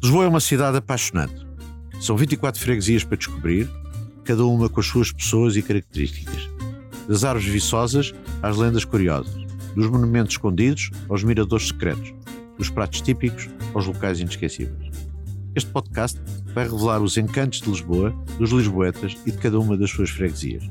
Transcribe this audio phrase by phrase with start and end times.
[0.00, 1.44] Lisboa é uma cidade apaixonante.
[2.00, 3.68] São 24 freguesias para descobrir,
[4.24, 6.48] cada uma com as suas pessoas e características.
[7.08, 9.34] Das árvores viçosas às lendas curiosas,
[9.74, 12.14] dos monumentos escondidos aos miradores secretos,
[12.56, 14.88] dos pratos típicos aos locais inesquecíveis.
[15.56, 16.20] Este podcast
[16.54, 20.62] vai revelar os encantos de Lisboa, dos lisboetas e de cada uma das suas freguesias.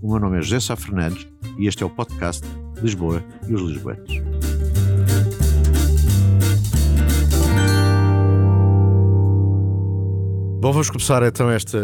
[0.00, 1.26] O meu nome é José Sá Fernandes
[1.58, 2.46] e este é o podcast
[2.80, 4.29] Lisboa e os Lisboetas.
[10.60, 11.78] Bom, vamos começar então esta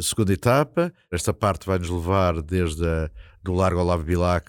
[0.00, 0.92] segunda etapa.
[1.10, 3.10] Esta parte vai nos levar desde a,
[3.42, 4.48] do Largo Olavo Bilac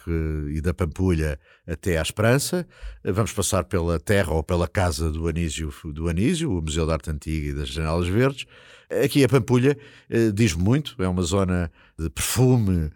[0.51, 2.67] e da Pampulha até à Esperança.
[3.03, 7.09] Vamos passar pela terra ou pela casa do Anísio, do Anísio, o Museu da Arte
[7.09, 8.45] Antiga e das Janelas Verdes.
[9.03, 9.75] Aqui a Pampulha
[10.07, 12.91] eh, diz muito, é uma zona de perfume,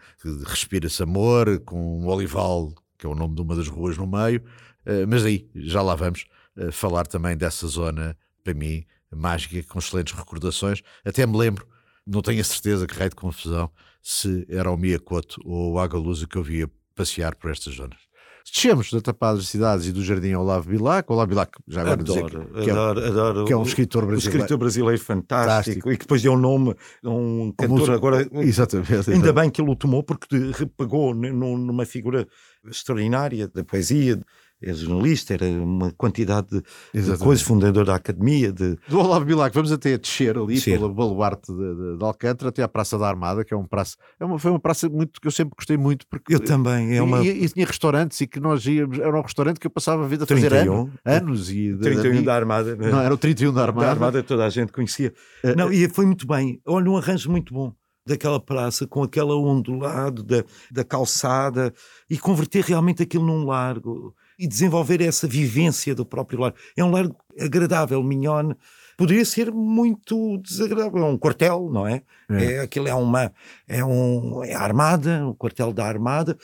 [0.46, 4.44] respira-se amor, com um olival, que é o nome de uma das ruas no meio.
[4.86, 9.80] Eh, mas aí, já lá vamos eh, falar também dessa zona, para mim, mágica, com
[9.80, 10.82] excelentes recordações.
[11.06, 11.68] Até me lembro,
[12.06, 13.70] não tenho a certeza que raio de confusão,
[14.02, 18.08] se era o Miyakoto ou o Agalusa que eu via passear por estas zonas.
[18.52, 21.12] Descemos da Tapada das Cidades e do Jardim Olavo Bilac.
[21.12, 23.46] Olavo Bilac, já agora adoro, dizer que, adoro, é, adoro.
[23.46, 24.38] que é um escritor brasileiro.
[24.38, 25.92] Um escritor brasileiro fantástico, fantástico.
[25.92, 27.78] e que depois deu um nome a um cantor.
[27.78, 29.12] Músico, agora, exatamente, exatamente.
[29.12, 32.26] Ainda bem que ele o tomou, porque repagou numa figura
[32.66, 34.18] extraordinária da poesia,
[34.62, 36.48] é jornalista, era uma quantidade
[36.94, 38.52] de, de coisas, fundador da academia.
[38.52, 38.76] De...
[38.88, 40.80] Do Olavo Bilac, vamos até descer ali descer.
[40.80, 43.96] pelo baluarte de, de, de, Alcântara até à Praça da Armada, que é um praça,
[44.20, 46.08] é uma, foi uma praça muito que eu sempre gostei muito.
[46.10, 46.96] Porque, eu também.
[46.98, 47.24] É uma...
[47.24, 50.08] e, e, tinha restaurantes e que nós íamos, era um restaurante que eu passava a
[50.08, 50.92] vida a fazer 31, anos.
[51.06, 52.76] anos e de, 31 da Armada.
[52.76, 52.90] Né?
[52.90, 53.86] Não, era o 31 da Armada.
[53.86, 55.14] Da Armada toda a gente conhecia.
[55.44, 56.60] Uh, não, e foi muito bem.
[56.66, 57.74] Olha, um arranjo muito bom
[58.08, 61.74] daquela praça, com aquela ondulado da, da calçada
[62.10, 66.58] e converter realmente aquilo num largo e desenvolver essa vivência do próprio largo.
[66.76, 68.56] É um largo agradável, mignone.
[68.98, 72.02] Poderia ser muito desagradável, é um quartel, não é?
[72.30, 72.54] é.
[72.54, 73.32] é aquilo é uma
[73.68, 76.38] é um é a armada, o quartel da armada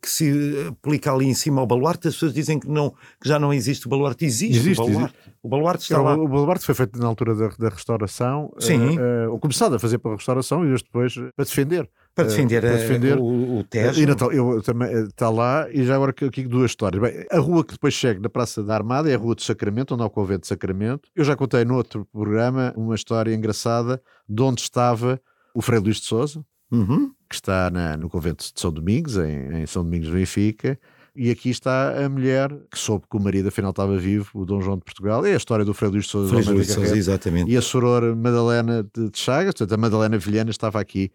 [0.00, 2.06] que se aplica ali em cima ao baluarte.
[2.06, 2.90] As pessoas dizem que não
[3.20, 5.16] que já não existe o baluarte, existe, existe o baluarte.
[5.16, 5.36] Existe.
[5.42, 6.14] O baluarte está lá.
[6.16, 8.98] O baluarte foi feito na altura da, da restauração, Sim.
[8.98, 11.88] Uh, uh, ou começado a fazer para a restauração e depois para defender.
[12.16, 14.00] Para defender, uh, para defender o, o Tejo.
[14.00, 17.02] E Natal, eu, também, está lá, e já agora aqui duas histórias.
[17.02, 19.92] Bem, a rua que depois chega na Praça da Armada é a Rua de Sacramento,
[19.92, 21.10] onde há o Convento de Sacramento.
[21.14, 25.20] Eu já contei no outro programa uma história engraçada de onde estava
[25.54, 27.12] o Frei Luís de Souza, uhum.
[27.28, 30.80] que está na, no Convento de São Domingos, em, em São Domingos Benfica,
[31.16, 34.60] e aqui está a mulher que soube que o marido afinal estava vivo, o Dom
[34.60, 35.24] João de Portugal.
[35.24, 36.28] É a história do Frei Luís de Sousa.
[36.28, 37.50] Frei Luís de Sousa, exatamente.
[37.50, 41.10] E a soror Madalena de, de Chagas, portanto a Madalena Vilhena estava aqui.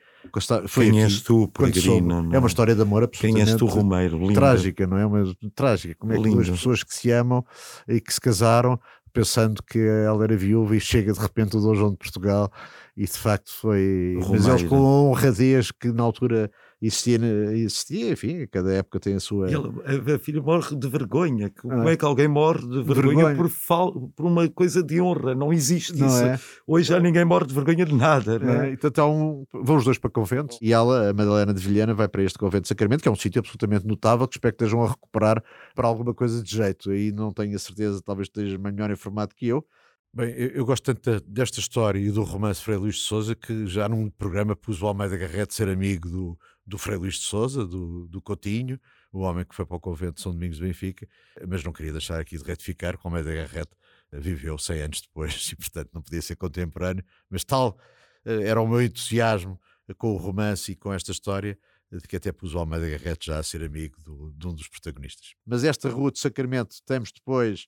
[0.67, 2.33] Foi Quem és tu, peregrino?
[2.33, 4.17] É uma história de amor absolutamente Quem és tu, Romeiro?
[4.17, 4.33] Linda.
[4.33, 5.05] Trágica, não é?
[5.05, 5.23] Uma,
[5.53, 5.95] trágica.
[5.99, 6.35] Como é que Lindo.
[6.35, 7.45] duas pessoas que se amam
[7.87, 8.79] e que se casaram
[9.13, 12.51] pensando que ela era viúva e chega de repente o Dom João de Portugal
[12.95, 14.17] e de facto foi...
[14.21, 14.31] Romeiro.
[14.31, 16.49] Mas eles com honradez que na altura
[16.81, 17.17] existia,
[17.53, 19.47] existia, enfim, cada época tem a sua.
[19.47, 21.49] Ele, a, filha morre de vergonha.
[21.49, 21.91] Como ah.
[21.91, 23.35] é que alguém morre de vergonha, vergonha.
[23.35, 24.11] Por, fal...
[24.15, 25.35] por uma coisa de honra?
[25.35, 26.23] Não existe não isso.
[26.23, 26.39] É?
[26.65, 28.39] Hoje já ninguém morre de vergonha de nada.
[28.39, 28.71] Não é?
[28.71, 32.23] Então, então vão os dois para conventos e ela, a Madalena de Vilhena, vai para
[32.23, 34.89] este convento de Sacramento, que é um sítio absolutamente notável, que espero que estejam a
[34.89, 35.43] recuperar
[35.75, 36.89] para alguma coisa de jeito.
[36.89, 39.65] Aí não tenho a certeza, talvez esteja melhor informado que eu.
[40.13, 43.65] Bem, eu, eu, gosto tanto desta história e do romance Frei Luís de Souza que
[43.65, 47.65] já num programa pus o Almeida Garrett ser amigo do, do Frei Luís de Souza,
[47.65, 48.79] do, do Coutinho,
[49.11, 51.07] o homem que foi para o convento de São Domingos de Benfica,
[51.47, 53.71] mas não queria deixar aqui de retificar que o Almeida Garrett
[54.11, 57.77] viveu 100 anos depois e, portanto, não podia ser contemporâneo, mas tal
[58.25, 59.59] eh, era o meu entusiasmo
[59.97, 61.57] com o romance e com esta história
[61.91, 64.67] de que até pus o Almeida Garrett já a ser amigo do, de um dos
[64.67, 65.33] protagonistas.
[65.45, 67.67] Mas esta Rua de Sacramento temos depois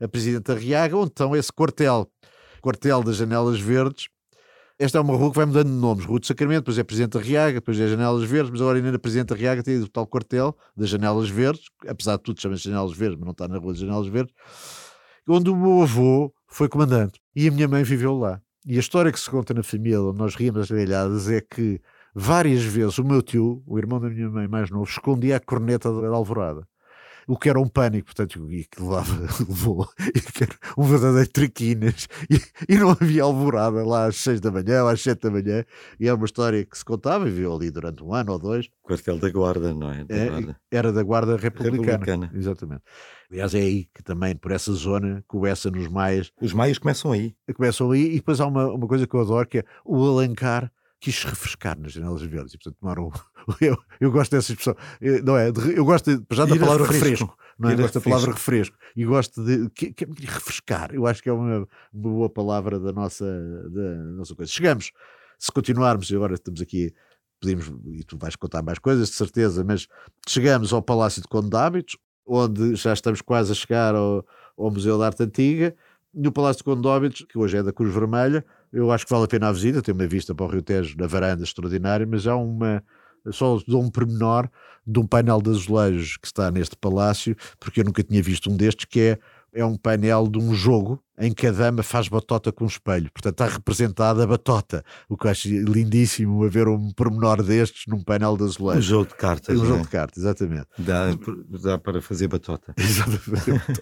[0.00, 2.10] a Presidente Arriaga, onde estão esse quartel,
[2.60, 4.08] quartel das Janelas Verdes.
[4.78, 6.04] Esta é uma rua que vai mudando de nomes.
[6.04, 8.98] Rua de Sacramento, depois é Presidente Arriaga, depois é Janelas Verdes, mas agora ainda na
[8.98, 13.18] Presidente Arriaga tem o tal quartel das Janelas Verdes, apesar de tudo chama-se Janelas Verdes,
[13.18, 14.34] mas não está na Rua das Janelas Verdes,
[15.28, 18.40] onde o meu avô foi comandante e a minha mãe viveu lá.
[18.66, 21.80] E a história que se conta na família, onde nós rimos as galhadas, é que
[22.14, 25.92] várias vezes o meu tio, o irmão da minha mãe mais novo, escondia a corneta
[25.92, 26.66] da alvorada
[27.26, 31.28] o que era um pânico, portanto, e que levava, levou, e que era um verdadeiro
[31.28, 32.40] traquinas, e,
[32.72, 35.64] e, não havia alvorada lá às seis da manhã ou às sete da manhã,
[35.98, 38.68] e é uma história que se contava, e viu ali durante um ano ou dois.
[38.82, 40.04] Quartel da Guarda, não é?
[40.04, 40.56] Da é guarda.
[40.70, 41.92] Era da Guarda Republicana.
[41.92, 42.30] Republicana.
[42.34, 42.82] Exatamente.
[43.30, 46.30] Aliás, é aí que também, por essa zona, começa nos maias.
[46.40, 47.34] Os maias começam aí.
[47.54, 50.70] Começam aí, e depois há uma, uma coisa que eu adoro, que é o Alencar
[51.02, 53.10] quis refrescar nas janelas verdes e, portanto, tomaram.
[53.60, 55.48] Eu, eu gosto dessa expressão, eu, não é?
[55.74, 57.74] Eu gosto já da palavra refresco, refresco não é?
[57.74, 60.94] da palavra refresco e gosto de que, que, refrescar.
[60.94, 63.24] Eu acho que é uma, uma boa palavra da nossa,
[63.68, 64.48] da nossa coisa.
[64.48, 64.92] Chegamos,
[65.40, 66.94] se continuarmos, e agora estamos aqui
[67.40, 69.88] pedimos, e tu vais contar mais coisas, de certeza, mas
[70.28, 74.24] chegamos ao Palácio de Conde de Hábitos, onde já estamos quase a chegar ao,
[74.56, 75.74] ao Museu da Arte Antiga,
[76.14, 79.12] no Palácio de Conde de Hábitos, que hoje é da Cruz Vermelha, eu acho que
[79.12, 82.06] vale a pena a visita, tem uma vista para o Rio Tejo na varanda extraordinária,
[82.06, 82.82] mas há uma,
[83.30, 84.48] só dou um pormenor
[84.86, 88.56] de um painel de azulejos que está neste palácio, porque eu nunca tinha visto um
[88.56, 89.18] destes, que é
[89.54, 93.10] é um painel de um jogo em que a dama faz batota com um espelho.
[93.12, 94.82] Portanto, está representada a batota.
[95.08, 98.78] O que eu acho lindíssimo haver um pormenor destes num painel de azulejo.
[98.78, 99.60] Um jogo de cartas.
[99.60, 99.82] Um jogo é?
[99.82, 100.66] de cartas, exatamente.
[100.78, 101.10] Dá,
[101.62, 102.74] dá para fazer batota.
[102.78, 103.80] Exatamente.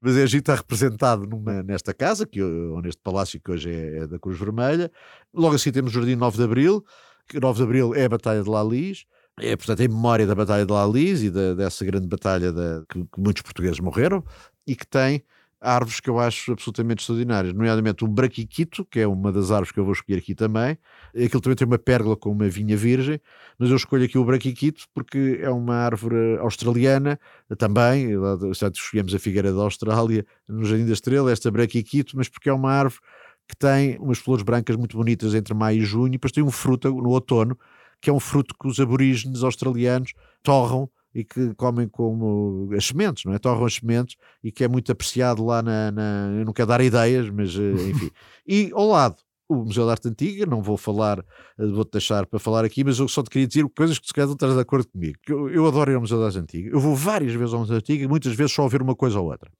[0.00, 3.70] Mas é a gente está representado numa, nesta casa, que, ou neste palácio que hoje
[3.70, 4.90] é, é da Cruz Vermelha.
[5.34, 6.84] Logo assim temos o Jardim 9 de Abril,
[7.28, 9.04] que 9 de Abril é a Batalha de Lalis.
[9.38, 13.04] É, portanto, em memória da Batalha de Lalis e da, dessa grande batalha de, que,
[13.04, 14.24] que muitos portugueses morreram
[14.66, 15.22] e que tem
[15.60, 19.80] árvores que eu acho absolutamente extraordinárias, nomeadamente o braquiquito, que é uma das árvores que
[19.80, 20.78] eu vou escolher aqui também.
[21.14, 23.18] Aquilo também tem uma pérgola com uma vinha virgem,
[23.58, 27.18] mas eu escolho aqui o braquiquito porque é uma árvore australiana
[27.58, 28.10] também,
[28.54, 32.52] já escolhemos a figueira da Austrália no Jardim da Estrela, esta braquiquito, mas porque é
[32.52, 33.00] uma árvore
[33.48, 36.50] que tem umas flores brancas muito bonitas entre maio e junho, e depois tem um
[36.50, 37.56] fruto no outono,
[38.00, 43.24] que é um fruto que os aborígenes australianos torram e que comem como as sementes,
[43.24, 43.38] não é?
[43.38, 45.90] Torram as sementes e que é muito apreciado lá na.
[45.90, 48.10] na eu não quero dar ideias, mas eh, enfim.
[48.46, 49.16] e ao lado,
[49.48, 51.20] o Museu da Arte Antiga, não vou falar,
[51.58, 54.12] eh, vou-te deixar para falar aqui, mas eu só te queria dizer coisas que se
[54.12, 55.16] calhar não estás de acordo comigo.
[55.26, 57.76] Eu, eu adoro ir ao Museu da Arte Antiga, eu vou várias vezes ao Museu
[57.76, 59.50] da Antiga, muitas vezes só ouvir uma coisa ou outra.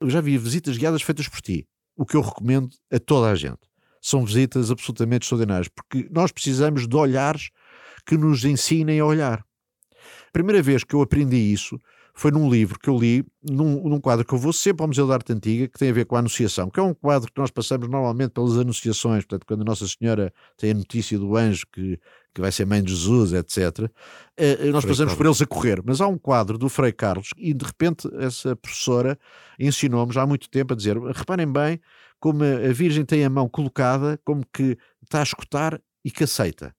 [0.00, 3.34] Eu já vi visitas guiadas feitas por ti, o que eu recomendo a toda a
[3.34, 3.60] gente.
[4.00, 7.50] São visitas absolutamente extraordinárias, porque nós precisamos de olhares
[8.06, 9.44] que nos ensinem a olhar
[10.36, 11.80] primeira vez que eu aprendi isso
[12.12, 15.06] foi num livro que eu li, num, num, quadro que eu vou sempre ao Museu
[15.06, 17.40] da Arte Antiga, que tem a ver com a Anunciação, que é um quadro que
[17.40, 21.64] nós passamos normalmente pelas Anunciações, portanto, quando a Nossa Senhora tem a notícia do anjo
[21.72, 21.98] que,
[22.34, 23.90] que vai ser mãe de Jesus, etc.,
[24.36, 25.14] eh, nós Frei passamos Carlos.
[25.14, 25.82] por eles a correr.
[25.84, 29.18] Mas há um quadro do Frei Carlos e, de repente, essa professora
[29.58, 31.80] ensinou-me já há muito tempo a dizer: reparem bem
[32.20, 36.75] como a Virgem tem a mão colocada, como que está a escutar e que aceita.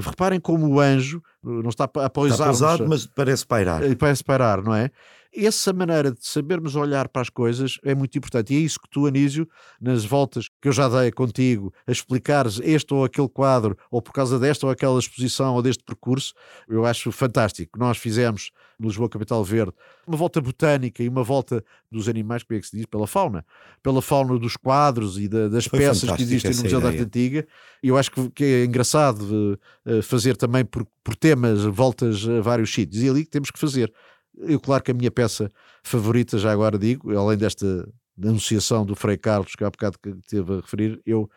[0.00, 1.86] Reparem como o anjo não está a.
[1.86, 3.82] Está pousado, mas parece pairar.
[3.96, 4.90] Parece pairar, não é?
[5.34, 8.54] Essa maneira de sabermos olhar para as coisas é muito importante.
[8.54, 9.48] E é isso que tu, Anísio,
[9.80, 14.12] nas voltas que eu já dei contigo, a explicares este ou aquele quadro, ou por
[14.12, 16.32] causa desta ou aquela exposição ou deste percurso,
[16.68, 17.78] eu acho fantástico.
[17.78, 19.72] Nós fizemos no Lisboa Capital Verde
[20.06, 22.86] uma volta botânica e uma volta dos animais, como é que se diz?
[22.86, 23.44] Pela fauna.
[23.82, 27.02] Pela fauna dos quadros e da, das Foi peças que existem no Museu da Arte
[27.02, 27.46] Antiga.
[27.82, 32.40] E eu acho que, que é engraçado uh, fazer também por, por temas voltas a
[32.40, 33.02] vários sítios.
[33.02, 33.92] E é ali que temos que fazer.
[34.40, 35.50] Eu, claro que a minha peça
[35.82, 37.88] favorita, já agora digo, além desta
[38.22, 41.28] anunciação do Frei Carlos, que há bocado que teve a referir, eu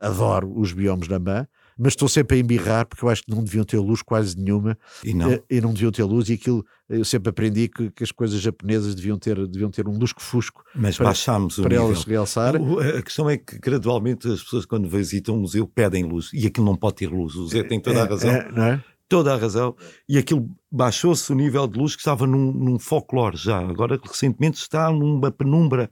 [0.00, 1.46] adoro os biomas da Mã,
[1.82, 4.76] mas estou sempre a embirrar porque eu acho que não deviam ter luz quase nenhuma.
[5.02, 8.02] E não, eh, e não deviam ter luz e aquilo eu sempre aprendi que, que
[8.02, 12.54] as coisas japonesas deviam ter, deviam ter um lusco-fusco mas para, baixámos para elas realçar.
[12.56, 16.66] A questão é que gradualmente as pessoas quando visitam um museu pedem luz e aquilo
[16.66, 17.34] não pode ter luz.
[17.34, 18.30] O Zé tem toda a é, razão.
[18.30, 18.84] é, não é?
[19.10, 19.76] Toda a razão,
[20.08, 23.58] e aquilo baixou-se o nível de luz que estava num, num folclore já.
[23.58, 25.90] Agora, recentemente, está numa penumbra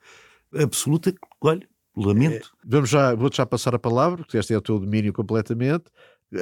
[0.54, 1.12] absoluta.
[1.40, 2.52] Olha, lamento.
[2.64, 5.86] É, vamos já, vou-te já passar a palavra, porque este é o teu domínio completamente.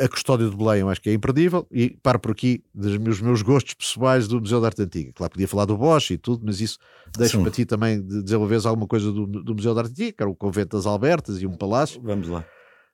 [0.03, 3.21] A custódia de Belém eu acho que é imperdível e paro por aqui dos meus,
[3.23, 5.13] meus gostos pessoais do Museu da Arte Antiga.
[5.15, 6.79] Claro, podia falar do Bosch e tudo, mas isso
[7.17, 10.23] deixa para ti também de desenvolveres alguma coisa do, do Museu da Arte Antiga, que
[10.23, 12.03] era o Convento das Albertas e um palácio.
[12.03, 12.45] Vamos lá.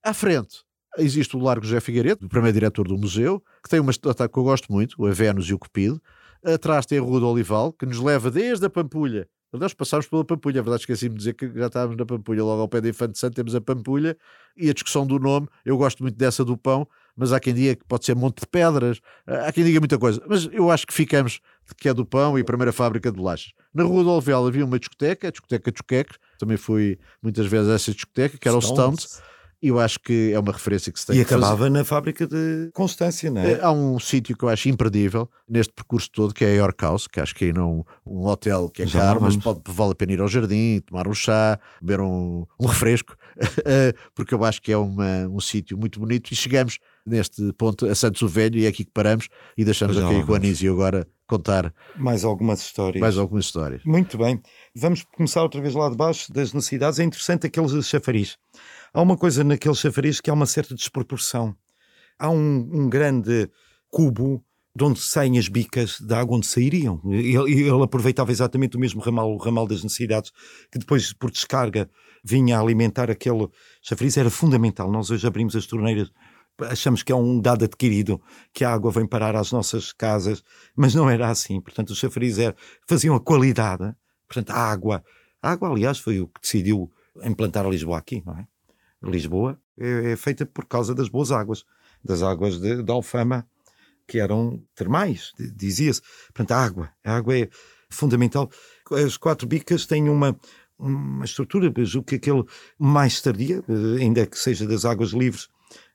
[0.05, 0.63] À frente,
[0.99, 4.39] Existe o Largo José Figueiredo, o primeiro diretor do museu, que tem uma estátua que
[4.39, 6.01] eu gosto muito, a Vênus e o Cupido.
[6.45, 9.29] Atrás tem a Rua do Olival, que nos leva desde a Pampulha.
[9.53, 12.63] Nós passámos pela Pampulha, a verdade esqueci-me de dizer que já estávamos na Pampulha, logo
[12.63, 14.17] ao pé da Infante Santo temos a Pampulha
[14.57, 17.77] e a discussão do nome, eu gosto muito dessa do pão, mas há quem diga
[17.77, 20.95] que pode ser Monte de Pedras, há quem diga muita coisa, mas eu acho que
[20.95, 21.41] ficamos
[21.77, 23.53] que é do pão e a primeira fábrica de bolachas.
[23.75, 27.75] Na Rua do Olival havia uma discoteca, a discoteca Choquecos, também fui muitas vezes a
[27.75, 29.21] essa discoteca, que era o Stones
[29.69, 33.31] eu acho que é uma referência que se tem E acabava na fábrica de Constância,
[33.31, 33.61] não é?
[33.61, 37.07] Há um sítio que eu acho imperdível neste percurso todo, que é a York House,
[37.07, 39.95] que acho que é um, um hotel que é Já caro, mas pode, vale a
[39.95, 43.17] pena ir ao jardim, tomar um chá, beber um, um refresco,
[44.15, 46.33] porque eu acho que é uma, um sítio muito bonito.
[46.33, 49.97] E chegamos neste ponto a Santos o Velho, e é aqui que paramos e deixamos
[49.97, 53.01] aqui com o Anísio agora contar mais algumas histórias.
[53.01, 53.83] Mais algumas histórias.
[53.85, 54.41] Muito bem.
[54.75, 56.99] Vamos começar outra vez lá de baixo das necessidades.
[56.99, 58.37] É interessante aqueles chafariz
[58.93, 61.57] há uma coisa naquele chafariz que há uma certa desproporção.
[62.19, 63.51] há um, um grande
[63.91, 64.45] cubo
[64.75, 67.01] de onde saem as bicas da água onde sairiam.
[67.05, 70.33] Ele, ele, aproveitava exatamente o mesmo ramal, o ramal das necessidades,
[70.71, 71.91] que depois, por descarga,
[72.25, 73.49] vinha a alimentar aquele
[73.83, 74.17] chafariz.
[74.17, 74.91] Era fundamental.
[74.91, 76.11] Nós hoje abrimos as torneiras,
[76.61, 78.21] achamos que é um dado adquirido,
[78.53, 80.43] que a água vem parar às nossas casas,
[80.75, 81.61] mas não era assim.
[81.61, 82.57] Portanto, os chafariz era,
[82.89, 83.95] faziam a qualidade,
[84.27, 85.05] portanto, a água.
[85.43, 86.91] A água, aliás, foi o que decidiu
[87.23, 88.47] implantar a Lisboa aqui, não é?
[89.03, 91.65] Lisboa é, é feita por causa das boas águas,
[92.05, 93.47] das águas de, de Alfama,
[94.07, 96.03] que eram termais, dizia-se.
[96.27, 96.91] Portanto, a água.
[97.05, 97.49] A água é
[97.89, 98.51] fundamental.
[98.91, 100.39] As quatro bicas têm uma,
[100.79, 102.45] uma estrutura, o que aquele
[102.79, 103.63] mais tardia,
[104.01, 105.49] ainda que seja das águas livres,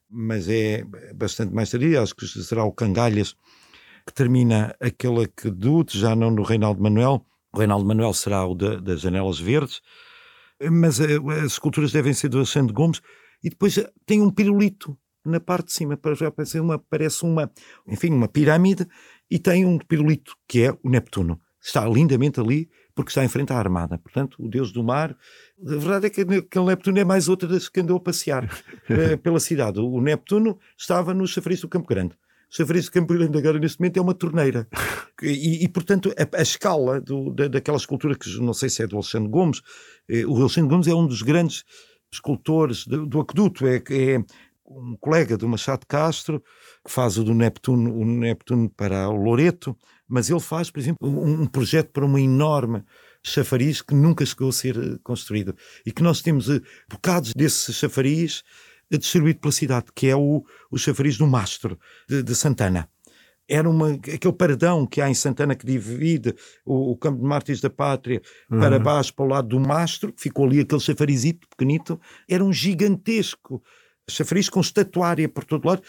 [0.10, 0.84] mas é
[1.14, 3.36] bastante mais tardia, acho que será o Cangalhas,
[4.06, 7.26] que termina aquele aqueduto, já não no Reinaldo Manuel.
[7.52, 9.82] O Reinaldo Manuel será o da, das Janelas Verdes,
[10.72, 13.02] mas eh, as esculturas devem ser do Alexandre Gomes,
[13.44, 17.52] e depois eh, tem um pirulito na parte de cima, parece uma, parece uma,
[17.88, 18.88] enfim, uma pirâmide,
[19.30, 21.40] e tem um pirulito, que é o Neptuno.
[21.62, 23.98] Está lindamente ali, porque está em frente à armada.
[23.98, 25.16] Portanto, o deus do mar.
[25.62, 28.50] A verdade é que aquele Neptuno é mais outra das que andou a passear
[28.90, 29.80] eh, pela cidade.
[29.80, 32.18] O Neptuno estava no chafariz do Campo Grande.
[32.50, 34.68] O chafariz do Campo Grande agora, neste momento, é uma torneira.
[35.20, 38.88] E, e portanto, a, a escala do, da, daquela escultura, que não sei se é
[38.88, 39.64] do Alexandre Gomes,
[40.08, 41.64] eh, o Alexandre Gomes é um dos grandes
[42.14, 44.24] escultores do, do aqueduto, é, é
[44.68, 46.40] um colega do Machado Castro,
[46.86, 49.76] que faz o do Neptuno, o Neptuno para o Loreto,
[50.08, 52.84] mas ele faz, por exemplo, um, um projeto para uma enorme
[53.24, 55.56] chafariz que nunca chegou a ser eh, construído.
[55.86, 58.44] E que nós temos uh, bocados desse chafariz
[58.92, 61.78] distribuído pela cidade, que é o, o chafariz do Mastro
[62.08, 62.90] de, de Santana
[63.48, 67.62] era uma, aquele paredão que há em Santana que divide o, o Campo de Mártires
[67.62, 68.60] da Pátria uhum.
[68.60, 72.52] para baixo, para o lado do mastro, que ficou ali aquele chafarizito pequenito, era um
[72.52, 73.64] gigantesco
[74.10, 75.82] chafariz com estatuária por todo lado.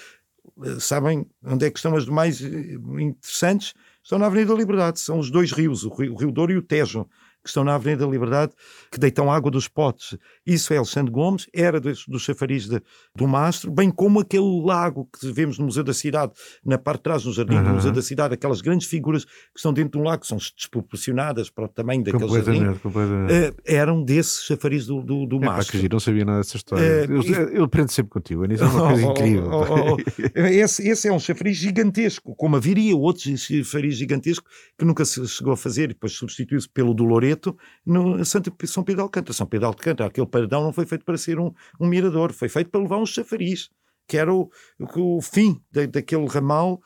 [0.65, 3.75] Eh, sabem onde é que estão as mais eh, interessantes?
[4.03, 6.57] Estão na Avenida da Liberdade, são os dois rios, o Rio, o Rio Douro e
[6.57, 7.07] o Tejo
[7.43, 8.53] que estão na Avenida da Liberdade,
[8.91, 10.17] que deitam água dos potes.
[10.47, 12.81] Isso é Alexandre Gomes, era do, do chafariz de,
[13.15, 16.33] do Mastro, bem como aquele lago que vemos no Museu da Cidade,
[16.65, 17.65] na parte de trás, no jardim uhum.
[17.65, 20.39] do Museu da Cidade, aquelas grandes figuras que estão dentro de um lago, que são
[20.39, 22.65] desproporcionadas para o tamanho daquele jardim.
[22.69, 25.79] Uh, eram desse chafariz do, do, do é, Mastro.
[25.79, 27.07] Pá, que não sabia nada dessa história.
[27.09, 29.51] Uh, eu, eu aprendo sempre contigo, Anísio, é uma coisa oh, incrível.
[29.51, 34.85] Oh, oh, oh, esse, esse é um chafariz gigantesco, como haveria outros chafariz gigantescos que
[34.85, 39.03] nunca se chegou a fazer, e depois substituiu-se pelo do Loreto, no Santa, São Pedro
[39.03, 39.33] de Alcântara.
[39.33, 42.49] São Pedro de Alcântara, aquele paredão não foi feito para ser um, um mirador, foi
[42.49, 43.71] feito para levar um chafariz,
[44.07, 44.51] que era o,
[44.97, 46.81] o, fim da, daquele ramal.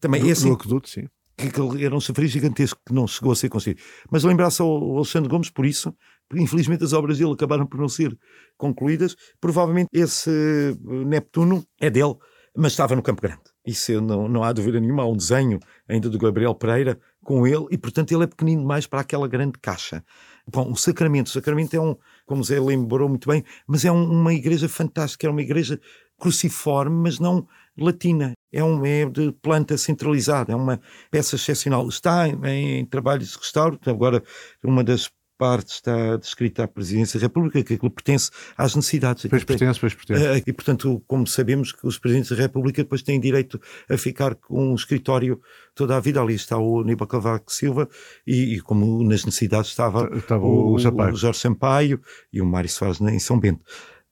[0.00, 1.06] Também, do, assim, do aqueduto, sim.
[1.36, 3.80] Que, era um chafariz gigantesco que não chegou a ser construído.
[4.10, 5.94] Mas lembrar-se ao Alexandre Gomes por isso,
[6.28, 8.16] porque infelizmente as obras dele acabaram por não ser
[8.56, 9.16] concluídas.
[9.40, 10.76] Provavelmente esse
[11.06, 12.16] Neptuno é dele,
[12.56, 13.42] mas estava no Campo Grande.
[13.68, 15.02] Isso não, não há dúvida nenhuma.
[15.02, 18.86] Há um desenho ainda do Gabriel Pereira com ele e, portanto, ele é pequenino demais
[18.86, 20.02] para aquela grande caixa.
[20.50, 21.26] Bom, o Sacramento.
[21.26, 21.94] O Sacramento é um,
[22.24, 25.78] como Zé lembrou muito bem, mas é um, uma igreja fantástica, é uma igreja
[26.18, 27.46] cruciforme, mas não
[27.76, 28.32] latina.
[28.50, 31.86] É, um, é de planta centralizada, é uma peça excepcional.
[31.86, 34.22] Está em, em trabalho de restauro, agora
[34.64, 39.24] uma das parte está descrita à Presidência da República, que aquilo pertence às necessidades.
[39.30, 40.24] Pois pertence, pois pertence.
[40.24, 44.34] Eh, e, portanto, como sabemos que os Presidentes da República depois têm direito a ficar
[44.34, 45.40] com um escritório
[45.74, 46.20] toda a vida.
[46.20, 47.88] Ali está o Aníbal Cavaco Silva
[48.26, 50.78] e, e, como nas necessidades estava, estava o, o, o,
[51.16, 52.02] Jorge Sampaio
[52.32, 53.64] e o Mário Soares em São Bento.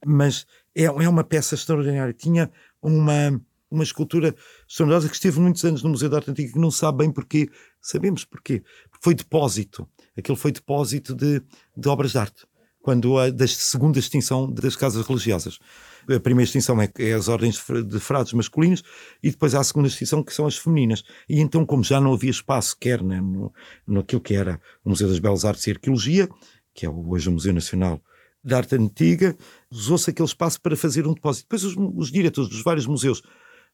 [0.06, 2.14] Mas é, é uma peça extraordinária.
[2.14, 4.32] Tinha uma uma escultura
[4.66, 7.50] estrondosa que esteve muitos anos no Museu da Arte Antiga que não sabe bem porquê.
[7.80, 8.62] Sabemos porquê.
[9.02, 11.42] Foi depósito aquilo foi depósito de,
[11.76, 12.46] de obras de arte,
[12.80, 15.58] quando a da segunda extinção das casas religiosas.
[16.08, 18.82] A primeira extinção é, é, as ordens de frades masculinos
[19.20, 21.02] e depois há a segunda extinção que são as femininas.
[21.28, 23.52] E então, como já não havia espaço, quer né, no,
[23.84, 26.28] naquilo que era o Museu das Belas Artes e Arqueologia,
[26.72, 28.00] que é hoje o Museu Nacional
[28.44, 29.36] da Arte Antiga,
[29.68, 31.46] usou-se aquele espaço para fazer um depósito.
[31.46, 33.20] Depois os, os diretores dos vários museus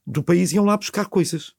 [0.07, 1.53] do país iam lá buscar coisas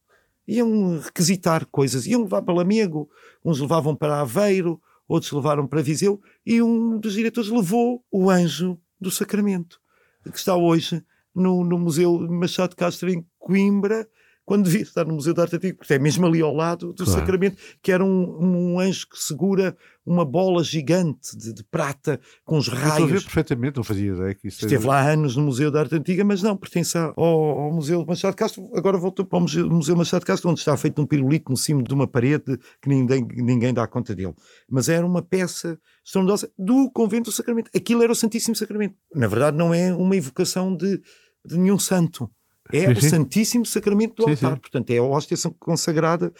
[0.48, 3.10] iam requisitar coisas, iam levar para Lamego,
[3.44, 8.78] uns levavam para Aveiro, outros levaram para Viseu, e um dos diretores levou o Anjo
[9.00, 9.80] do Sacramento,
[10.24, 14.08] que está hoje no, no Museu Machado Castro em Coimbra,
[14.46, 17.06] quando devia estar no Museu da Arte Antiga, porque é mesmo ali ao lado do
[17.06, 17.20] claro.
[17.20, 22.58] Sacramento, que era um, um, anjo que segura uma bola gigante de, de prata com
[22.58, 22.90] os raios.
[22.90, 24.88] Estou a ver perfeitamente, não fazia ideia que isso Esteve era...
[24.88, 28.70] lá anos no Museu da Arte Antiga, mas não, pertence ao, ao Museu Machado Castro.
[28.76, 31.82] Agora voltou para o Museu, Museu Machado Castro, onde está feito um pirulito no cimo
[31.82, 34.34] de uma parede que ninguém, ninguém dá conta dele.
[34.70, 37.72] Mas era uma peça estrondosa do Convento do Sacramento.
[37.74, 38.96] Aquilo era o Santíssimo Sacramento.
[39.16, 41.02] Na verdade, não é uma evocação de,
[41.46, 42.30] de nenhum santo
[42.72, 43.10] é Sim, o sim.
[43.10, 44.60] Santíssimo Sacramento do Sim, altar.
[44.60, 46.32] Portanto, é a hóstia consagrada,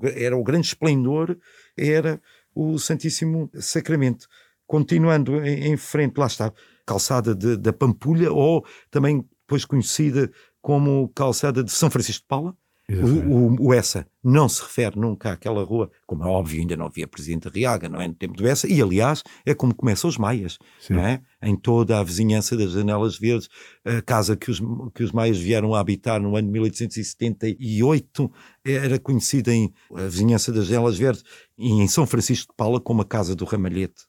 [0.00, 1.36] era o grande esplendor,
[1.76, 2.20] era
[2.54, 4.26] o Santíssimo Sacramento.
[4.66, 6.52] Continuando em, em frente, lá está,
[6.86, 12.56] calçada de- da Pampulha, ou também depois conhecida como calçada de São Francisco de Paula.
[13.00, 16.86] O, o, o Essa não se refere nunca àquela rua, como é óbvio, ainda não
[16.86, 20.18] havia Presidente Arriaga, não é no tempo do Essa, e aliás é como começam os
[20.18, 20.94] maias, Sim.
[20.94, 21.20] não é?
[21.42, 23.48] Em toda a vizinhança das Janelas Verdes,
[23.84, 24.60] a casa que os,
[24.94, 28.32] que os maias vieram a habitar no ano de 1878
[28.64, 31.24] era conhecida em a vizinhança das Janelas Verdes
[31.58, 34.02] e em São Francisco de Paula como a Casa do Ramalhete.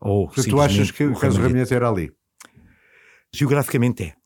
[0.00, 1.12] Ou tu achas que o.
[1.12, 2.10] Ramalhete era ali?
[3.32, 4.19] Geograficamente é.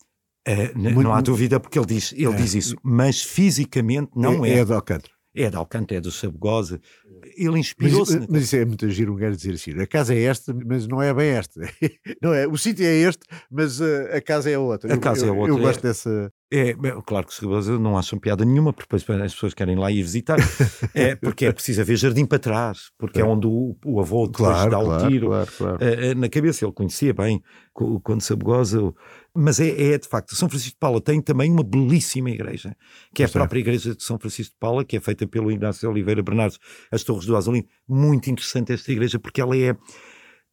[0.46, 2.36] Eh, Muito- não há dúvida porque ele diz, ele É.
[2.36, 4.58] diz isso, mas fisicamente não é.
[4.58, 5.12] É de Alcântara.
[5.36, 6.80] É de Alcântara, é do Sabugosa.
[7.36, 8.20] Ele Mas, inspirou-se.
[8.30, 11.02] mas isso é muito giro um gajo dizer assim: a casa é esta, mas não
[11.02, 11.60] é bem esta.
[12.22, 14.92] Não é, o sítio é este, mas uh, a casa é a outra.
[14.92, 15.88] A Eu- casa é eu, outra, Eu gosto é.
[15.88, 16.30] dessa.
[16.56, 20.02] É, claro que Sabugosa não acham piada nenhuma, porque depois as pessoas querem lá ir
[20.02, 20.38] visitar.
[20.94, 23.24] é, porque é preciso haver jardim para trás, porque é, É.
[23.24, 25.28] onde o, o avô depois dá o tiro.
[25.28, 25.78] claro, claro.
[25.80, 27.42] eh, na cabeça, ele conhecia bem
[27.74, 28.94] o Conde Sabugosa,
[29.34, 32.76] mas é, é de facto, São Francisco de Paula tem também uma belíssima igreja,
[33.12, 33.32] que é a é.
[33.32, 36.60] própria igreja de São Francisco de Paula, que é feita pelo Inácio Oliveira Bernardes,
[36.92, 39.70] as Torres do Azolim, muito interessante esta igreja, porque ela é,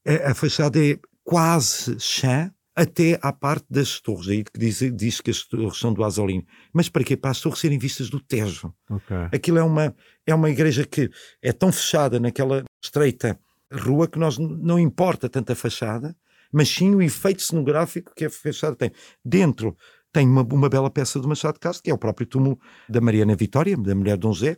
[0.08, 5.22] a, a fachada é quase chã, até à parte das torres, aí que diz, diz
[5.22, 6.46] que as torres são do Azolim.
[6.74, 7.18] Mas para quê?
[7.18, 8.74] Para as torres serem vistas do Tejo.
[8.90, 9.16] Ok.
[9.34, 11.10] Aquilo é uma, é uma igreja que
[11.42, 13.40] é tão fechada naquela estreita
[13.72, 16.16] rua que nós não importa tanta fachada,
[16.52, 18.92] mas sim o efeito cenográfico que a fachada tem.
[19.24, 19.76] Dentro
[20.12, 22.60] tem uma, uma bela peça do Machado de Castro, que é o próprio túmulo
[22.90, 24.58] da Mariana Vitória, da mulher de Dom José,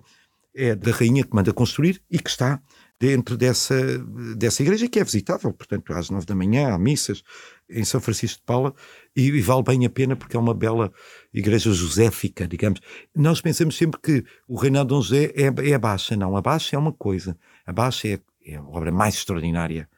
[0.55, 2.62] é da rainha que manda construir e que está
[3.04, 3.76] dentro dessa,
[4.38, 7.22] dessa igreja que é visitável, portanto, às nove da manhã, há missas
[7.70, 8.74] em São Francisco de Paula
[9.14, 10.90] e, e vale bem a pena porque é uma bela
[11.34, 12.80] igreja joséfica, digamos.
[13.14, 16.42] Nós pensamos sempre que o reinado de Dom José é, é a Baixa, não, a
[16.42, 19.90] Baixa é uma coisa, a Baixa é, é a obra mais extraordinária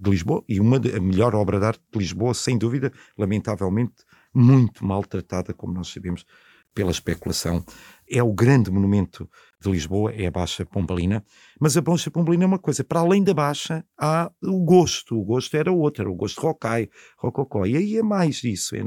[0.00, 4.02] de Lisboa e uma de, a melhor obra de arte de Lisboa, sem dúvida, lamentavelmente
[4.34, 6.26] muito maltratada, como nós sabemos,
[6.74, 7.64] pela especulação.
[8.10, 11.24] É o grande monumento de Lisboa, é a Baixa Pombalina,
[11.60, 15.24] mas a Baixa Pombalina é uma coisa, para além da Baixa há o gosto, o
[15.24, 18.80] gosto era outro, era o gosto rocai, rococó, e aí é mais isso, é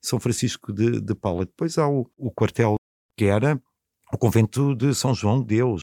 [0.00, 1.46] São Francisco de, de Paula.
[1.46, 2.76] Depois há o, o quartel
[3.16, 3.60] que era
[4.12, 5.82] o convento de São João de Deus.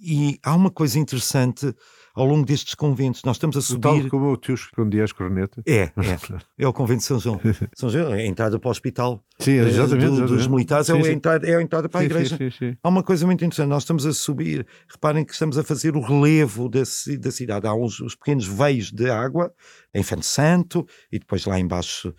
[0.00, 1.74] E há uma coisa interessante
[2.18, 4.10] ao longo destes conventos, nós estamos a O tal subir...
[4.10, 5.62] como o tio escondia as cornetas.
[5.66, 5.92] É, é,
[6.58, 7.40] é o convento de São João.
[7.74, 10.06] São João é a entrada para o hospital Sim, eh, exatamente.
[10.16, 11.10] do- dos militares, é, Sim, a sim.
[11.12, 12.36] entrada, é a entrada para a igreja.
[12.58, 12.76] Sim.
[12.82, 16.00] Há uma coisa muito interessante, nós estamos a subir, reparem que estamos a fazer o
[16.00, 16.80] relevo da,
[17.20, 17.66] da cidade.
[17.66, 19.52] Há uns, os pequenos veios de água
[19.94, 22.14] em Infante Santo e depois lá embaixo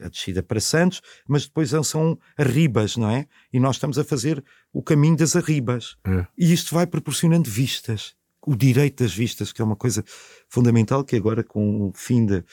[0.00, 3.26] a descida para Santos, mas depois são arribas, não é?
[3.52, 5.96] E nós estamos a fazer o caminho das arribas.
[6.04, 6.26] É.
[6.36, 8.12] E isto vai proporcionando vistas,
[8.46, 10.04] o direito das vistas, que é uma coisa
[10.48, 12.44] fundamental que agora com o fim de,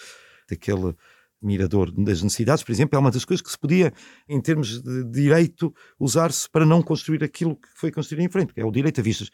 [0.50, 0.96] daquele
[1.42, 3.92] mirador das necessidades, por exemplo, é uma das coisas que se podia,
[4.30, 8.62] em termos de direito, usar-se para não construir aquilo que foi construído em frente, que
[8.62, 9.30] é o direito a vistas.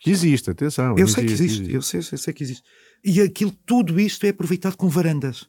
[0.00, 0.96] Que existe, atenção.
[0.98, 2.62] Eu sei que existe, eu sei, eu sei que existe.
[3.04, 5.46] E aquilo, tudo isto é aproveitado com varandas.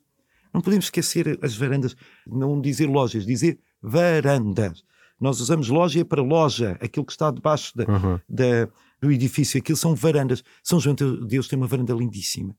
[0.54, 1.96] Não podemos esquecer as varandas,
[2.28, 4.84] não dizer lojas, dizer varandas.
[5.20, 8.20] Nós usamos loja para loja, aquilo que está debaixo da, Uhum.
[8.30, 8.68] da-
[9.02, 10.44] do edifício, aquilo são varandas.
[10.64, 12.56] São João de Deus tem uma varanda lindíssima.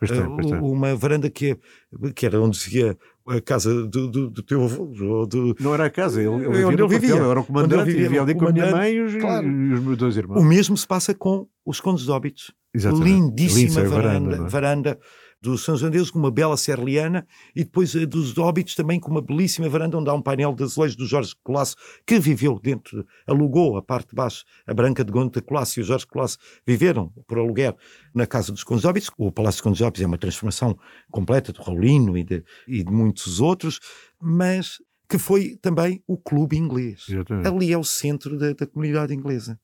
[0.00, 0.54] Tem.
[0.62, 2.96] uma varanda que, é, que era onde se via
[3.28, 5.26] a casa do, do, do teu avô.
[5.26, 7.14] do- Não era a casa, ele, ele É vivia onde no ele vivia.
[7.16, 9.46] era o comandante ele vivia, vivia ali com a minha mãe e os, claro.
[9.46, 10.40] e os meus dois irmãos.
[10.40, 12.50] O mesmo se passa com os Condes de Óbitos.
[12.72, 13.10] Exatamente.
[13.10, 14.48] Lindíssima Lindsay, varanda, não é?
[14.48, 14.98] varanda
[15.42, 19.00] do São João de Deus com uma bela serliana e depois a dos Óbitos também
[19.00, 21.76] com uma belíssima varanda onde há um painel de azulejos do Jorge Colasso
[22.06, 25.84] que viveu dentro, alugou a parte de baixo, a Branca de Gonta Colasso e o
[25.84, 27.74] Jorge Colasso viveram por aluguer
[28.14, 29.10] na casa dos Condes de Óbitos.
[29.16, 30.78] O Palácio dos Condes Óbitos é uma transformação
[31.10, 33.80] completa do Raulino e de, e de muitos outros,
[34.20, 37.06] mas que foi também o clube inglês.
[37.08, 37.48] Exatamente.
[37.48, 39.58] Ali é o centro da, da comunidade inglesa.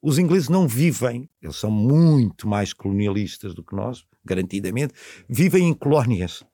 [0.00, 4.94] Os ingleses não vivem, eles são muito mais colonialistas do que nós, garantidamente,
[5.28, 6.44] vivem em colónias.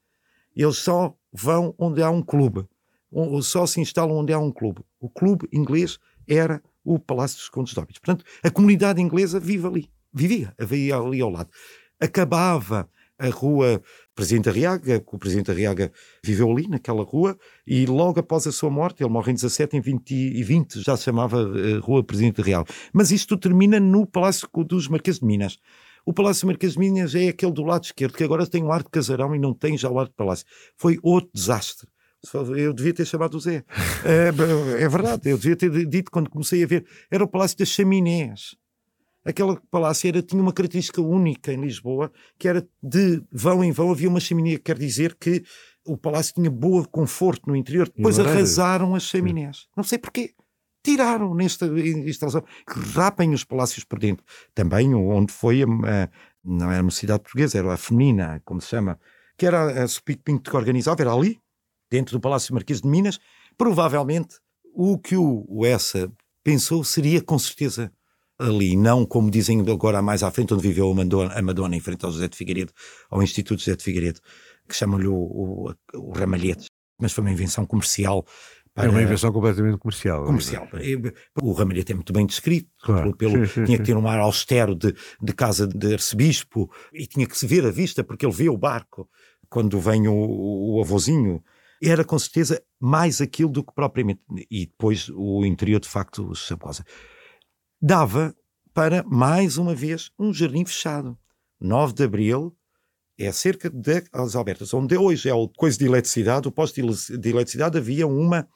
[0.56, 2.66] Eles só vão onde há um clube,
[3.42, 4.82] só se instalam onde há um clube.
[4.98, 7.98] O clube inglês era o Palácio dos Condes de.
[7.98, 11.50] Portanto, a comunidade inglesa vive ali, vivia, vivia ali ao lado.
[12.00, 13.82] Acabava a rua
[14.14, 18.70] Presidente Arriaga, que o Presidente Arriaga viveu ali, naquela rua, e logo após a sua
[18.70, 22.42] morte, ele morre em 17, em 20, e 20 já se chamava eh, Rua Presidente
[22.42, 22.64] Real.
[22.92, 25.58] Mas isto termina no Palácio dos Marquês de Minas.
[26.06, 28.82] O Palácio Marquês de Minas é aquele do lado esquerdo, que agora tem um ar
[28.82, 30.44] de casarão e não tem já o ar de palácio.
[30.76, 31.88] Foi outro desastre.
[32.56, 33.64] Eu devia ter chamado o Zé.
[34.04, 34.28] É,
[34.82, 36.86] é verdade, eu devia ter dito quando comecei a ver.
[37.10, 38.54] Era o Palácio das Chaminés.
[39.24, 43.90] Aquele palácio era, tinha uma característica única em Lisboa, que era de vão em vão
[43.90, 45.42] havia uma chaminé, quer dizer que
[45.86, 47.90] o palácio tinha boa conforto no interior.
[47.94, 49.66] Depois arrasaram as chaminés.
[49.76, 50.34] Não sei porquê.
[50.82, 52.44] Tiraram nesta instalação.
[52.68, 54.24] Rapem os palácios por dentro.
[54.54, 56.08] Também onde foi, a, a,
[56.44, 58.98] não era uma cidade portuguesa, era a feminina, como se chama,
[59.36, 61.40] que era a Supico Pinto que organizava, era ali,
[61.90, 63.18] dentro do Palácio Marquês de Minas.
[63.56, 64.36] Provavelmente
[64.74, 67.90] o que o, o Essa pensou seria com certeza
[68.38, 71.80] ali, não como dizem agora mais à frente, onde viveu a Madonna, a Madonna em
[71.80, 72.72] frente ao José de Figueiredo,
[73.10, 74.20] ao Instituto José de Figueiredo
[74.68, 76.66] que chamam-lhe o, o, o ramalhete,
[77.00, 78.24] mas foi uma invenção comercial.
[78.72, 78.86] Para...
[78.86, 80.24] É uma invenção completamente comercial.
[80.24, 80.68] Comercial.
[81.40, 82.68] O ramalhete é muito bem descrito.
[82.82, 83.16] Claro.
[83.16, 87.06] Pelo, sim, sim, tinha que ter um ar austero de, de casa de arcebispo e
[87.06, 89.08] tinha que se ver a vista, porque ele vê o barco
[89.48, 91.42] quando vem o, o avôzinho.
[91.82, 94.20] Era com certeza mais aquilo do que propriamente.
[94.50, 96.84] E depois o interior, de facto, Sabosa.
[97.86, 98.34] Dava
[98.72, 101.18] para, mais uma vez, um jardim fechado.
[101.60, 102.56] 9 de abril
[103.18, 107.76] é cerca das Albertas, onde hoje é o coisa de eletricidade, o posto de eletricidade
[107.76, 108.48] havia uma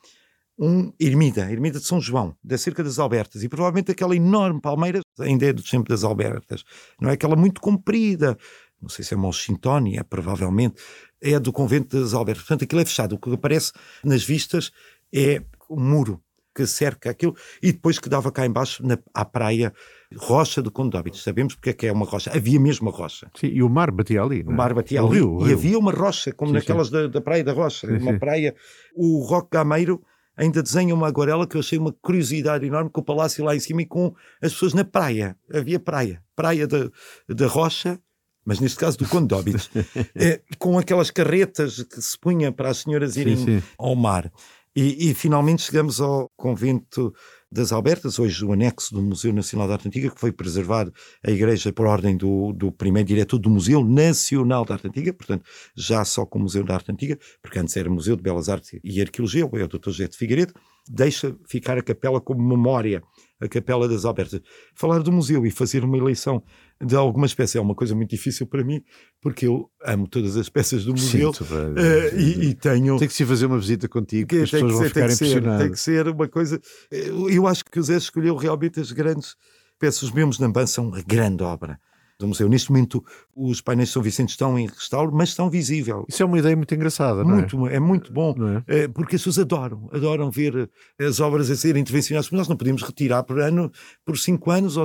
[0.59, 5.03] um ermida, ermida de São João, da cerca das Albertas, e provavelmente aquela enorme palmeira
[5.21, 6.65] ainda é do tempo das Albertas,
[6.99, 8.35] não é aquela muito comprida,
[8.81, 10.81] não sei se é Monchintoni, é provavelmente,
[11.21, 12.45] é do convento das Albertas.
[12.45, 13.15] Portanto, aquilo é fechado.
[13.15, 14.71] O que aparece nas vistas
[15.13, 16.19] é um muro
[16.59, 19.73] que cerca aquilo, e depois que dava cá embaixo na, à praia
[20.17, 22.33] Rocha do de Sabemos porque é que é uma rocha.
[22.35, 23.31] Havia mesmo uma rocha.
[23.39, 24.43] Sim, e o mar batia ali.
[24.43, 24.55] Não é?
[24.55, 25.19] O mar batia o ali.
[25.19, 25.57] Rio, e rio.
[25.57, 26.95] havia uma rocha, como sim, naquelas sim.
[26.95, 27.87] Da, da Praia da Rocha.
[27.87, 28.57] Sim, uma praia.
[28.97, 30.03] O Roque Gameiro
[30.37, 33.61] ainda desenha uma aguarela que eu achei uma curiosidade enorme com o palácio lá em
[33.61, 35.37] cima e com as pessoas na praia.
[35.53, 36.23] Havia praia.
[36.35, 36.91] Praia da,
[37.29, 38.01] da Rocha
[38.49, 39.55] mas neste caso do de
[40.17, 43.63] é, com aquelas carretas que se punha para as senhoras irem sim, sim.
[43.77, 44.33] ao mar.
[44.75, 47.13] E, e, finalmente chegamos ao convento
[47.51, 50.93] das Albertas, hoje o anexo do Museu Nacional de Arte Antiga, que foi preservado
[51.25, 55.45] a Igreja por ordem do, do primeiro diretor do Museu Nacional de Arte Antiga, portanto,
[55.75, 58.79] já só com o Museu da Arte Antiga, porque antes era Museu de Belas Artes
[58.85, 59.91] e Arqueologia, o Dr.
[59.91, 60.53] José de Figueiredo,
[60.89, 63.03] deixa ficar a capela como memória,
[63.41, 64.41] a Capela das Albertas.
[64.75, 66.43] Falar do museu e fazer uma eleição
[66.85, 68.83] de alguma espécie é uma coisa muito difícil para mim,
[69.21, 72.99] porque eu amo todas as peças do museu Sim, uh, e, e, tenho.
[72.99, 75.63] Tem que se fazer uma visita contigo, que as pessoas vão ser, ficar impressionadas.
[75.63, 76.61] Tem que ser uma coisa.
[76.91, 79.37] Eu acho que o Zé escolheu realmente as grandes
[79.79, 80.03] peças.
[80.03, 81.79] Os meus Namban são a grande obra
[82.19, 82.49] do museu.
[82.49, 83.05] Neste momento,
[83.35, 86.05] os painéis de São Vicente estão em restauro, mas estão visíveis.
[86.09, 87.77] Isso é uma ideia muito engraçada, muito, não é?
[87.77, 88.63] É muito bom, é?
[88.67, 90.69] É, porque as pessoas adoram, adoram ver
[91.01, 93.71] as obras a serem intervencionadas, porque nós não podemos retirar por ano,
[94.05, 94.77] por cinco anos,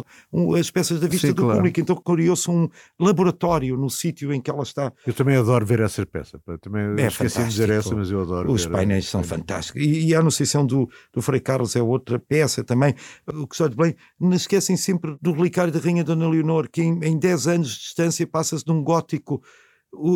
[0.59, 1.57] as peças da vista Sim, do claro.
[1.57, 1.79] público.
[1.79, 2.69] Então criou-se um
[2.99, 4.91] laboratório no sítio em que ela está.
[5.05, 6.39] Eu também adoro ver essa peça.
[6.61, 8.51] Também é esqueci de dizer essa, mas eu adoro.
[8.51, 9.81] Os painéis são fantásticos.
[9.81, 12.93] E, e, a Anunciação do, do Frei Carlos é outra peça também.
[13.27, 16.99] O que de bem, não esquecem sempre do relicário da Rainha Dona Leonor, que em,
[17.03, 19.41] em 10 anos de distância passa-se de um gótico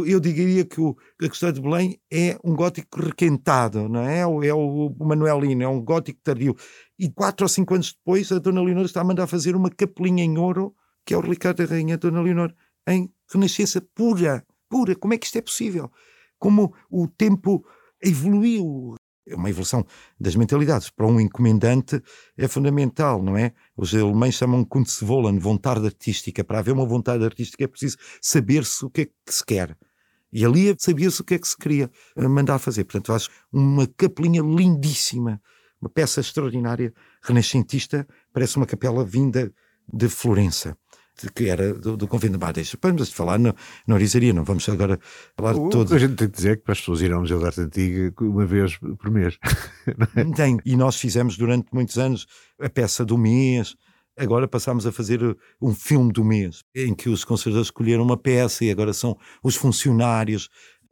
[0.08, 4.22] eu diria que o, a questão de Belém é um gótico requentado, não é?
[4.22, 6.56] É o Manuelino, é um gótico tardio.
[6.98, 10.24] E quatro ou cinco anos depois, a Dona Leonor está a mandar fazer uma capelinha
[10.24, 12.52] em ouro, que é o relicário da Rainha Dona Leonor,
[12.88, 14.96] em renascença pura, pura.
[14.96, 15.91] Como é que isto é possível?
[16.39, 17.63] Como o tempo
[18.04, 19.86] evoluiu é uma evolução
[20.20, 20.90] das mentalidades.
[20.90, 22.02] Para um encomendante
[22.38, 23.54] é fundamental, não é?
[23.76, 26.44] Os alemães chamam Kunstwollen, vontade artística.
[26.44, 29.78] Para haver uma vontade artística é preciso saber-se o que é que se quer.
[30.32, 32.84] E ali sabia-se o que é que se queria eh, mandar fazer.
[32.84, 35.42] Portanto, acho uma capelinha lindíssima,
[35.82, 39.52] uma peça extraordinária, renascentista, parece uma capela vinda
[39.92, 40.78] de Florença
[41.34, 42.77] que era do, do convento de Madeixa.
[42.82, 43.53] Vamos falar na,
[43.86, 44.99] na orizaria, não vamos agora
[45.36, 45.91] falar de todos.
[45.93, 48.13] A gente tem que dizer que para as pessoas irão ao Museu da Arte Antiga
[48.21, 49.38] uma vez por mês.
[50.15, 50.23] É?
[50.36, 52.27] Tem, e nós fizemos durante muitos anos
[52.60, 53.75] a peça do mês,
[54.17, 55.21] agora passámos a fazer
[55.62, 59.56] um filme do mês, em que os conservadores escolheram uma peça e agora são os
[59.56, 60.49] funcionários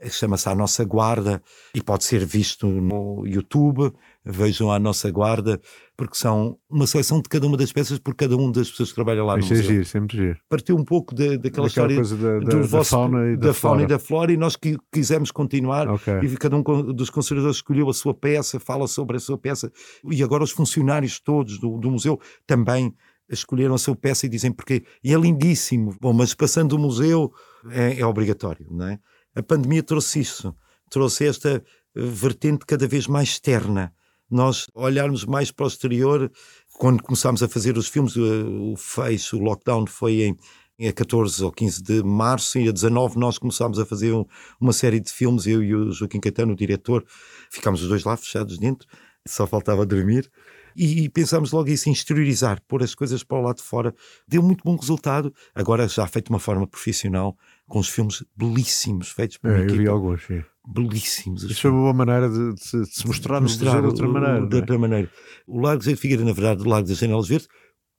[0.09, 1.41] chama-se A Nossa Guarda
[1.73, 3.91] e pode ser visto no YouTube.
[4.25, 5.59] Vejam A Nossa Guarda,
[5.95, 8.95] porque são uma seleção de cada uma das peças por cada uma das pessoas que
[8.95, 9.73] trabalham lá Isso no é museu.
[9.73, 10.39] Giro, sempre giro.
[10.49, 13.53] Partiu um pouco de, daquela, daquela história da, da, da, vosso, fauna, e da, da
[13.53, 16.19] fauna e da flora e nós que quisemos continuar okay.
[16.21, 19.71] e cada um dos conservadores escolheu a sua peça, fala sobre a sua peça
[20.09, 22.93] e agora os funcionários todos do, do museu também
[23.29, 25.95] escolheram a sua peça e dizem porque e é lindíssimo.
[25.99, 27.31] Bom, mas passando o museu
[27.69, 28.99] é, é obrigatório, não é?
[29.35, 30.55] A pandemia trouxe isso,
[30.89, 31.49] trouxe esta
[31.95, 33.93] eh, vertente cada vez mais externa.
[34.35, 36.29] Nós olharmos mais para o exterior,
[36.73, 40.35] quando começámos a fazer os filmes, o fecho, o lockdown foi
[40.77, 44.25] em a 14 ou 15 de março e a 19 nós começámos a fazer um,
[44.59, 47.05] uma série de filmes, eu e o Joaquim Caetano, o diretor,
[47.49, 48.85] ficámos os dois lá fechados dentro,
[49.25, 50.29] só faltava dormir.
[50.75, 53.95] E pensámos logo isso, exteriorizar, pôr as coisas para o lado de fora.
[54.27, 55.33] Deu muito bom resultado.
[55.53, 59.75] Agora já feito de uma forma profissional, com os filmes belíssimos, feitos por é, eu
[59.75, 60.43] vi alguns, sim.
[60.67, 61.43] Belíssimos.
[61.43, 64.41] Isso foi uma boa maneira de, de se, de se mostrar, mostrar de outra maneira.
[64.41, 64.61] De não é?
[64.61, 65.11] outra maneira.
[65.47, 67.47] O Largo de Figueira, na verdade, o Largo das Janelas Verdes,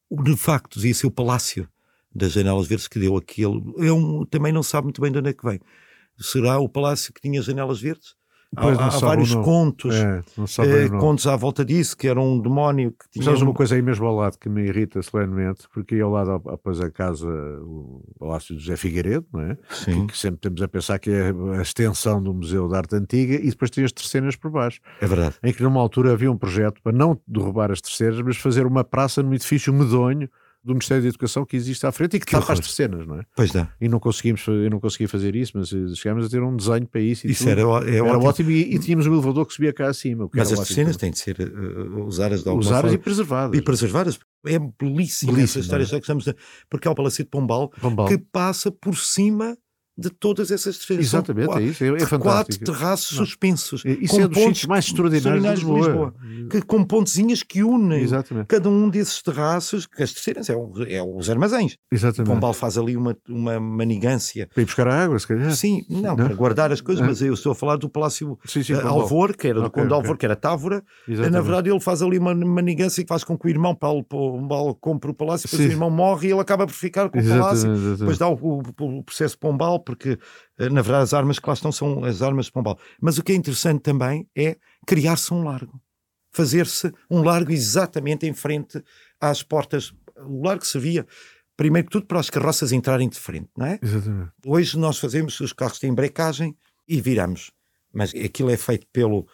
[0.09, 1.68] o de facto devia ser o Palácio
[2.14, 3.62] das Janelas Verdes que deu aquele.
[3.79, 5.61] É um, também não sabe muito bem de onde é que vem.
[6.18, 8.14] Será o Palácio que tinha janelas verdes?
[8.61, 9.45] Pois, há, não há vários o nome.
[9.45, 13.25] contos, É, não eh, contos à volta disso, que era um demónio que tinha.
[13.25, 16.11] Sabes um- uma coisa aí mesmo ao lado que me irrita solenemente, porque aí ao
[16.11, 19.57] lado, após a casa, o Palácio de José Figueiredo, não é?
[19.71, 23.35] Sim, Que sempre temos a pensar que é a extensão do Museu de Arte Antiga,
[23.35, 25.37] e depois tem as terceiras por baixo, é verdade.
[25.42, 28.83] em que numa altura havia um projeto para não derrubar as terceiras, mas fazer uma
[28.85, 30.29] praça num edifício medonho
[30.66, 33.20] do Ministério da Educação que existe à frente e que, Que tapa as terceiras, não
[33.20, 33.22] é?
[33.37, 33.72] Pois dá.
[33.81, 36.87] E não conseguimos, eu não consegui fazer isso, mas eh, chegámos a ter um desenho
[36.87, 37.26] para isso.
[37.26, 37.50] E Isso tudo.
[37.52, 38.29] era, é Era ótimo.
[38.29, 40.29] ótimo, e, e tínhamos um elevador que subia cá acima.
[40.35, 43.59] Mas as cenas têm de ser uh, usadas de alguma usadas e preservadas.
[43.59, 44.18] E preservadas.
[44.44, 45.87] É belíssima essa Belíssimo, história, é?
[45.87, 46.35] já que estamos a-
[46.68, 48.07] porque há o Palácio de Pombal Pombal.
[48.09, 49.57] que passa por cima
[49.98, 51.09] de todas essas terceiras.
[51.09, 51.82] São Exatamente, qua- é isso.
[51.85, 52.64] É, é quatro fantástico.
[52.64, 53.24] terraços Não.
[53.26, 53.82] suspensos.
[53.85, 56.14] Isso com é dos pontes sítios mais extraordinários de Lisboa.
[56.50, 58.46] que, com pontezinhas que unem Exatamente.
[58.46, 61.76] cada um desses terraços, que as terceiras é, o- é os armazéns.
[61.90, 62.32] Exatamente.
[62.32, 64.48] Pombal faz ali uma, uma manigância.
[64.52, 65.50] Para ir buscar a água, se calhar.
[65.54, 66.16] Sim, não, Não?
[66.16, 67.06] para guardar as coisas, Ah.
[67.06, 68.82] mas eu estou a falar do Palácio Sim, sim, eh.
[68.82, 69.96] Alvor, que era do Ok, Conde ok.
[70.02, 70.85] Alvor, que era Távora.
[71.09, 71.32] Exatamente.
[71.32, 74.74] Na verdade, ele faz ali uma manigância que faz com que o irmão Paulo Pombal
[74.74, 75.68] compre o palácio, depois Sim.
[75.68, 77.56] o irmão morre e ele acaba por ficar com o palácio.
[77.56, 77.98] Exatamente, exatamente.
[78.00, 80.18] Depois dá o, o- o processo Pombal, porque
[80.59, 82.79] eh, na verdade as armas que lá estão são as armas de Pombal.
[83.01, 85.81] Mas o que é interessante também é criar-se um largo.
[86.33, 88.83] Fazer-se um largo exatamente em frente
[89.18, 89.94] às portas.
[90.18, 91.07] O largo servia,
[91.57, 93.79] primeiro que tudo, para as carroças entrarem de frente, não é?
[93.81, 94.33] Exatamente.
[94.44, 96.55] Hoje nós fazemos, os carros têm brecagem
[96.87, 97.51] e viramos.
[97.92, 99.27] Mas aquilo é feito pelo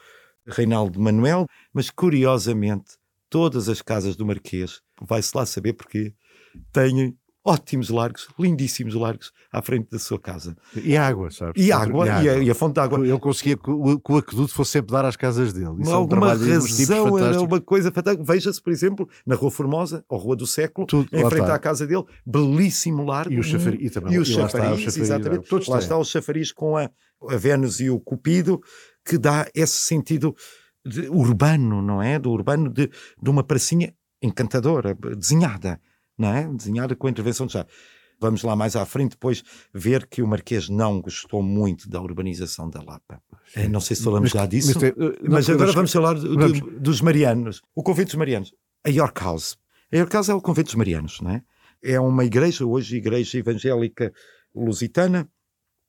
[0.47, 2.97] Reinaldo Manuel, mas curiosamente
[3.33, 6.15] todas as casas do Marquês, vai-se lá saber porque,
[6.71, 10.57] têm ótimos largos, lindíssimos largos à frente da sua casa.
[10.77, 11.55] E água, sabes?
[11.65, 12.99] E água, e a, e a fonte de água.
[13.07, 15.73] Ele conseguia que o, que o aqueduto fosse sempre dar às casas dele.
[15.81, 18.25] Isso Por é um alguma razão era uma coisa fantástica.
[18.25, 21.55] Veja-se, por exemplo, na Rua Formosa, ou Rua do Século, Tudo, em frente está.
[21.55, 23.33] à casa dele, belíssimo largo.
[23.33, 25.49] E o chafariz- e também- e o chafariz, exatamente.
[25.49, 26.89] todos lá está o chafariz com a,
[27.29, 28.61] a Vênus e o Cupido,
[29.05, 30.35] que dá esse sentido
[30.87, 32.19] de- urbano, não é?
[32.19, 32.89] Do urbano de,
[33.21, 35.81] de uma pracinha encantadora, desenhada,
[36.19, 36.47] não é?
[36.49, 37.67] Desenhada com a intervenção de já.
[38.21, 39.43] Vamos lá mais à frente depois
[39.75, 43.21] ver que o Marquês não gostou muito da urbanização da Lapa.
[43.57, 44.79] Eh, Não sei se falamos já disso.
[45.29, 46.61] Mas não, agora mas- vamos falar de- vamos.
[46.81, 47.61] dos Marianos.
[47.75, 48.55] O convento dos Marianos.
[48.87, 49.57] A York House.
[49.93, 51.43] A York House é o convento dos Marianos, não é?
[51.83, 54.13] É uma igreja, hoje igreja evangélica
[54.55, 55.29] lusitana,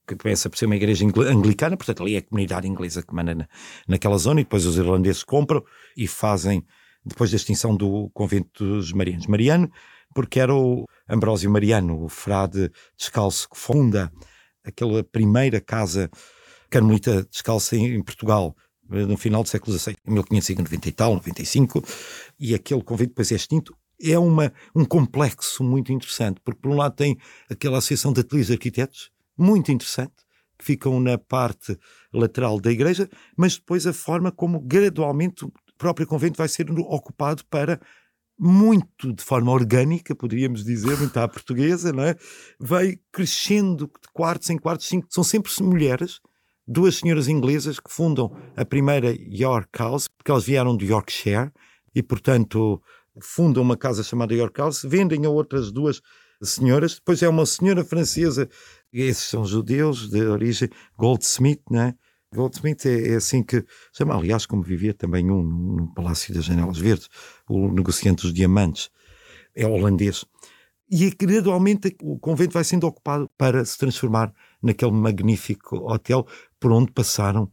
[0.08, 3.14] que começa por ser uma igreja angli- anglicana, portanto ali é a comunidade inglesa que
[3.14, 3.48] manda na,
[3.88, 5.64] naquela zona e depois os irlandeses compram
[5.96, 6.66] e fazem,
[7.06, 9.28] depois da extinção do convento dos Marianos.
[9.28, 9.72] Mariano,
[10.14, 14.12] porque era o Ambrósio Mariano, o frade descalço que funda
[14.64, 16.10] aquela primeira casa
[16.70, 18.56] carmelita descalça em, Portugal,
[18.92, 21.84] eh, no final do século XVI, em 1590 e tal, 95,
[22.40, 23.78] e aquele convento depois é extinto.
[24.02, 27.16] É uma, um complexo muito interessante, porque por um lado tem
[27.50, 30.16] aquela associação de ateliês arquitetos, muito interessante,
[30.58, 31.78] que ficam na parte
[32.12, 37.44] lateral da igreja, mas depois a forma como gradualmente o próprio convento vai ser ocupado
[37.46, 37.80] para
[38.38, 42.16] muito de forma orgânica, poderíamos dizer, muito à portuguesa, não é?
[42.60, 46.20] Vai crescendo de quartos em quartos, cinco, são sempre mulheres,
[46.68, 51.52] duas senhoras inglesas que fundam a primeira York House, porque elas vieram de Yorkshire
[51.94, 52.82] e, portanto,
[53.22, 56.02] fundam uma casa chamada York House, vendem a outras duas
[56.42, 58.50] senhoras, depois é uma senhora francesa,
[58.92, 61.96] esses são judeus de origem Goldsmith, não é?
[62.34, 66.78] Goldsmith é, é assim que chama, aliás, como vivia também um no, Palácio das Janelas
[66.78, 67.10] Verdes,
[67.50, 68.90] o negociante dos diamantes,
[69.56, 70.26] é holandês.
[70.90, 76.28] E é gradualmente o convento vai sendo ocupado para se transformar naquele magnífico hotel
[76.60, 77.52] por onde passaram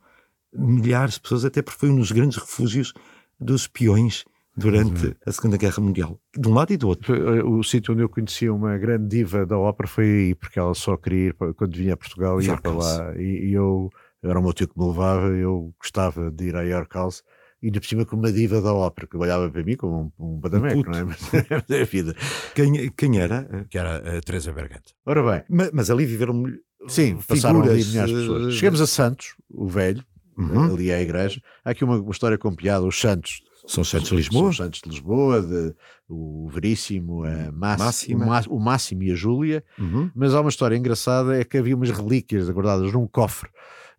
[0.53, 2.93] milhares de pessoas, até porque foi um dos grandes refúgios
[3.39, 4.25] dos espiões
[4.57, 7.15] durante a Segunda Guerra Mundial, de um lado e do outro.
[7.15, 10.75] Eh, O sítio onde eu conhecia uma grande diva da ópera foi aí, porque ela
[10.75, 13.15] só queria ir, quando vinha a Portugal, ia para lá.
[13.17, 13.91] E, e eu,
[14.23, 17.23] era o meu tio que me levava, eu gostava de ir à York House,
[17.63, 20.35] e ainda por cima com uma diva da ópera, que olhava para mim como um,
[20.35, 20.91] um badameco, puto.
[20.91, 21.05] não é?
[21.51, 22.15] Mas é a vida.
[22.55, 23.67] Quem, quem era?
[23.69, 24.95] Que era a Teresa Bergante.
[25.05, 26.43] Ora bem, Ma- Mas, ali viveram
[26.89, 28.47] sim, passaram ali milhares de pessoas.
[28.49, 30.05] eh, Chegamos a Santos, o velho,
[30.39, 30.73] Uhum.
[30.75, 31.39] ali à igreja.
[31.63, 34.45] Há aqui uma, uma história com piada, os santos São Santos de Lisboa.
[34.55, 35.75] São Santos de Lisboa, de,
[36.09, 39.63] o Veríssimo, a Máxima, o, o Máximo e a Júlia.
[39.79, 40.11] Uhum.
[40.15, 43.51] Mas há uma história engraçada: é que havia umas relíquias guardadas num cofre.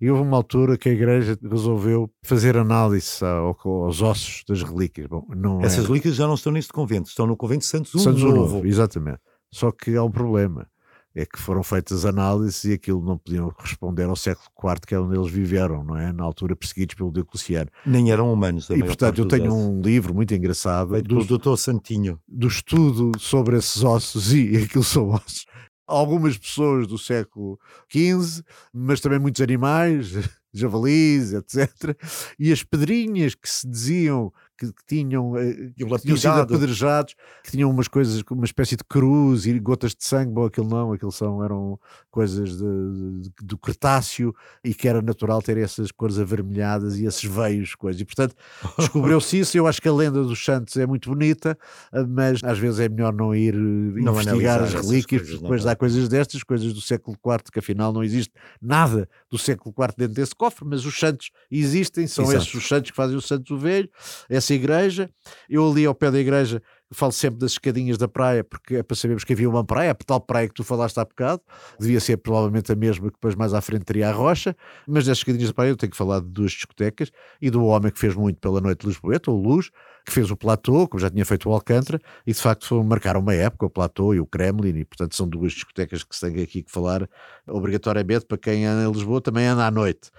[0.02, 5.08] E houve uma altura que a igreja resolveu fazer análise aos ossos das relíquias.
[5.08, 5.26] Bom,
[5.62, 5.88] Essas é...
[5.88, 8.36] relíquias já não estão neste convento, estão no convento de Santos, Santos Novo.
[8.36, 8.68] Novo.
[8.68, 9.20] Exatamente.
[9.54, 10.68] Só que há um problema
[11.14, 15.00] é que foram feitas análises e aquilo não podiam corresponder ao século IV, que é
[15.00, 16.12] onde eles viveram, não é?
[16.14, 17.70] Na altura perseguidos pelo Diocleciano.
[17.86, 18.70] Nem eram humanos.
[18.70, 22.20] E portanto eu tenho um livro muito engraçado do Doutor Santinho.
[22.28, 25.46] Do estudo sobre esses ossos e aquilo são ossos.
[25.92, 27.60] Algumas pessoas do século
[27.92, 30.14] XV, mas também muitos animais,
[30.54, 31.96] javalis, etc.
[32.40, 37.52] E as pedrinhas que se diziam que, que tinham, eh, que tinham sido apedrejados, que
[37.52, 41.12] tinham umas coisas, uma espécie de cruz e gotas de sangue, bom, aquilo não, aquilo
[41.12, 41.80] são, eram
[42.12, 47.24] coisas de, de, do Cretáceo e que era natural ter essas cores avermelhadas e esses
[47.24, 48.00] veios, coisas.
[48.00, 48.36] E portanto
[48.78, 49.58] descobriu-se isso.
[49.58, 51.58] Eu acho que a lenda dos santos é muito bonita,
[51.92, 55.66] eh, mas às vezes é melhor não ir eh, não investigar as relíquias, coisas, depois
[55.66, 59.94] há coisas destas, coisas do século IV, que afinal não existe nada do século IV
[59.98, 62.38] dentro desse cofre, mas os santos existem, são Exato.
[62.38, 63.90] esses os santos que fazem o santo velho,
[64.30, 65.10] essa igreja.
[65.50, 66.62] Eu ali ao pé da igreja
[66.94, 69.96] falo sempre das escadinhas da praia, porque é para sabermos que havia uma praia, a
[69.96, 71.42] tal praia que tu falaste há bocado,
[71.80, 75.20] devia ser provavelmente a mesma que depois mais à frente teria a rocha, mas das
[75.20, 77.10] escadinhas da praia eu tenho que falar de duas discotecas
[77.42, 79.70] e do homem que fez muito pela noite de Lisboeta, o Luz,
[80.06, 83.34] que fez o Platô, como já tinha feito o Alcântara, e de facto marcaram uma
[83.34, 86.64] época, o Platô e o Kremlin, e portanto são duas discotecas que se tem aqui
[86.64, 87.08] que falar
[87.48, 90.10] obrigatoriamente para quem anda em Lisboa, também anda à noite.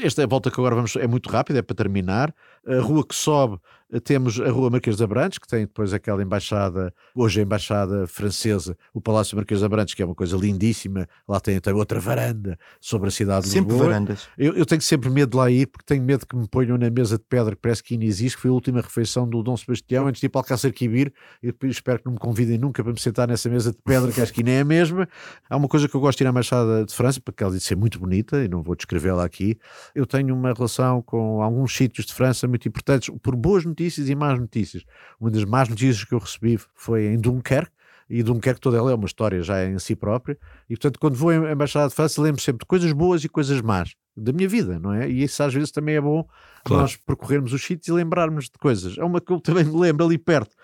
[0.00, 2.32] Esta volta que agora vamos é muito rápida, é para terminar.
[2.64, 3.58] A rua que sobe
[3.98, 8.76] temos a Rua Marquês de Abrantes, que tem depois aquela embaixada, hoje a embaixada francesa,
[8.94, 11.08] o Palácio Marquês de Abrantes, que é uma coisa lindíssima.
[11.26, 13.90] Lá tem, tem outra varanda sobre a cidade de sempre Lisboa.
[13.90, 14.28] varandas.
[14.38, 16.88] Eu, eu, tenho sempre medo de lá ir, porque tenho medo que me ponham na
[16.88, 19.56] mesa de pedra que parece que ainda existe, que foi a última refeição do Dom
[19.56, 21.12] Sebastião, antes de ir para Alcácer Quibir.
[21.42, 24.20] Eu espero que não me convidem nunca para me sentar nessa mesa de pedra, que
[24.20, 25.08] acho que nem é a mesma.
[25.48, 27.66] Há uma coisa que eu gosto de ir à embaixada de França, porque ela disse
[27.66, 29.58] ser muito bonita, e não vou descrevê-la aqui.
[29.94, 34.14] Eu tenho uma relação com alguns sítios de França muito importantes, por boas notícias e
[34.14, 34.84] más notícias notícias.
[35.20, 37.72] Uma das más notícias que eu recebi foi em Dunkerque,
[38.08, 40.36] e Dunkerque toda ela é uma história já em si própria,
[40.68, 43.60] e portanto quando vou à Embaixada de França lembro sempre de coisas boas e coisas
[43.60, 45.08] más da minha vida, não é?
[45.08, 46.26] E isso às vezes também é bom
[46.64, 46.82] claro.
[46.82, 48.98] nós percorrermos os sítios e lembrarmos de coisas.
[48.98, 50.54] É uma que eu também me lembro ali perto.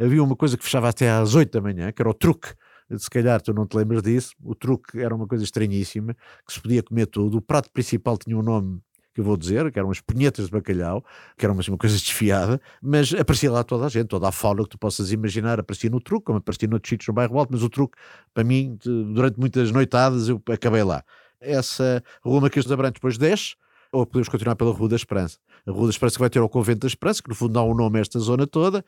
[0.00, 2.48] Havia uma coisa que fechava até às 8 da manhã, que era o truque.
[2.96, 4.34] Se calhar tu não te lembras disso.
[4.42, 6.14] O truque era uma coisa estranhíssima,
[6.46, 7.36] que se podia comer tudo.
[7.38, 8.80] O prato principal tinha um nome
[9.14, 11.04] que eu vou dizer, que eram as punhetas de bacalhau,
[11.38, 14.70] que eram uma coisa desfiada, mas aparecia lá toda a gente, toda a fauna que
[14.70, 17.68] tu possas imaginar, aparecia no truque, como aparecia noutros sítios no bairro alto, mas o
[17.68, 17.96] truque,
[18.34, 21.04] para mim, durante muitas noitadas, eu acabei lá.
[21.40, 23.54] Essa rua Marquês dos Abrantes depois desce,
[23.92, 25.38] ou podemos continuar pela Rua da Esperança.
[25.66, 27.62] A Rua da Esperança que vai ter o Convento da Esperança, que no fundo dá
[27.62, 28.84] um nome a esta zona toda.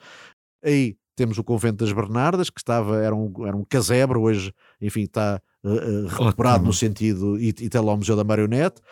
[0.65, 5.03] Aí temos o Convento das Bernardas, que estava, era um, era um casebre, hoje, enfim,
[5.03, 6.67] está uh, recuperado Ótimo.
[6.67, 8.83] no sentido, e, e tem lá o Museu da Marionete.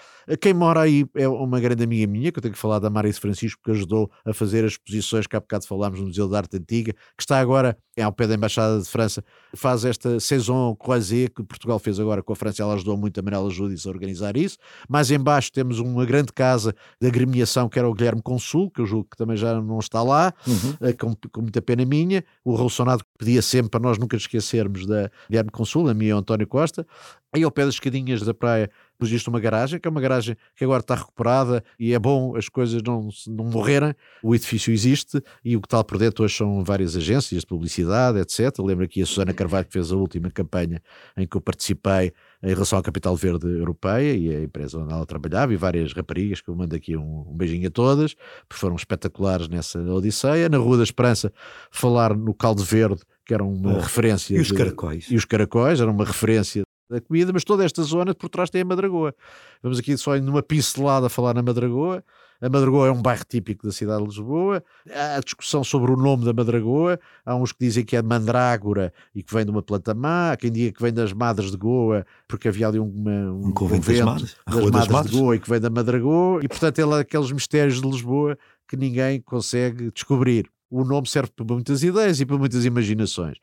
[0.40, 3.18] Quem mora aí é uma grande amiga minha, que eu tenho que falar da Maris
[3.18, 6.56] Francisco, que ajudou a fazer as exposições que há bocado falámos no Museu da Arte
[6.56, 9.22] Antiga, que está agora ao pé da Embaixada de França,
[9.54, 13.22] faz esta saison croisée que Portugal fez agora com a França, ela ajudou muito a
[13.22, 14.58] Manela Júdice a organizar isso.
[14.88, 18.87] Mais embaixo temos uma grande casa de agremiação, que era o Guilherme Consul, que eu
[18.87, 20.92] julgo que também já não está lá, uhum.
[20.98, 22.24] com, com, muita pena minha.
[22.44, 26.18] O Rolsonado pedia sempre para nós nunca esquecermos da Guilherme Consul, a minha e o
[26.18, 26.87] António Costa.
[27.32, 28.70] Aí ao pé das escadinhas da praia
[29.02, 32.48] existe uma garagem, que é uma garagem que agora está recuperada e é bom as
[32.48, 33.94] coisas não, não morrerem.
[34.22, 38.18] O edifício existe e o que está por dentro hoje são várias agências de publicidade,
[38.18, 38.59] etc.
[38.61, 40.80] Lembro aqui a Susana Carvalho que fez a última campanha
[41.16, 45.07] em que eu participei em relação à Capital Verde Europeia e a empresa onde ela
[45.07, 48.14] trabalhava e várias raparigas que eu mando aqui um, um beijinho a todas,
[48.48, 50.48] porque foram espetaculares nessa odisseia.
[50.48, 51.33] Na Rua da Esperança,
[51.70, 54.37] falar no caldo verde, que era uma oh, referência.
[54.37, 55.07] E os de, caracóis.
[55.11, 58.62] E os caracóis, era uma referência da comida, mas toda esta zona por trás tem
[58.62, 59.14] a Madragoa.
[59.62, 62.05] Vamos aqui só numa pincelada falar na Madragoa.
[62.40, 64.62] A Madragoa é um bairro típico da cidade de Lisboa.
[64.90, 67.01] Há discussão sobre o nome da Madragoa.
[67.25, 70.33] Há uns que dizem que é mandrágora e que vem de uma planta má.
[70.33, 73.53] Há quem diga que vem das Madres de Goa, porque havia ali uma, um, um
[73.53, 76.40] convento, das Madres, das madres, das madres de Goa e que vem da Madragoa.
[76.42, 78.37] E portanto é aqueles mistérios de Lisboa
[78.68, 80.51] que ninguém consegue descobrir.
[80.70, 83.38] O nome serve para muitas ideias e para muitas imaginações.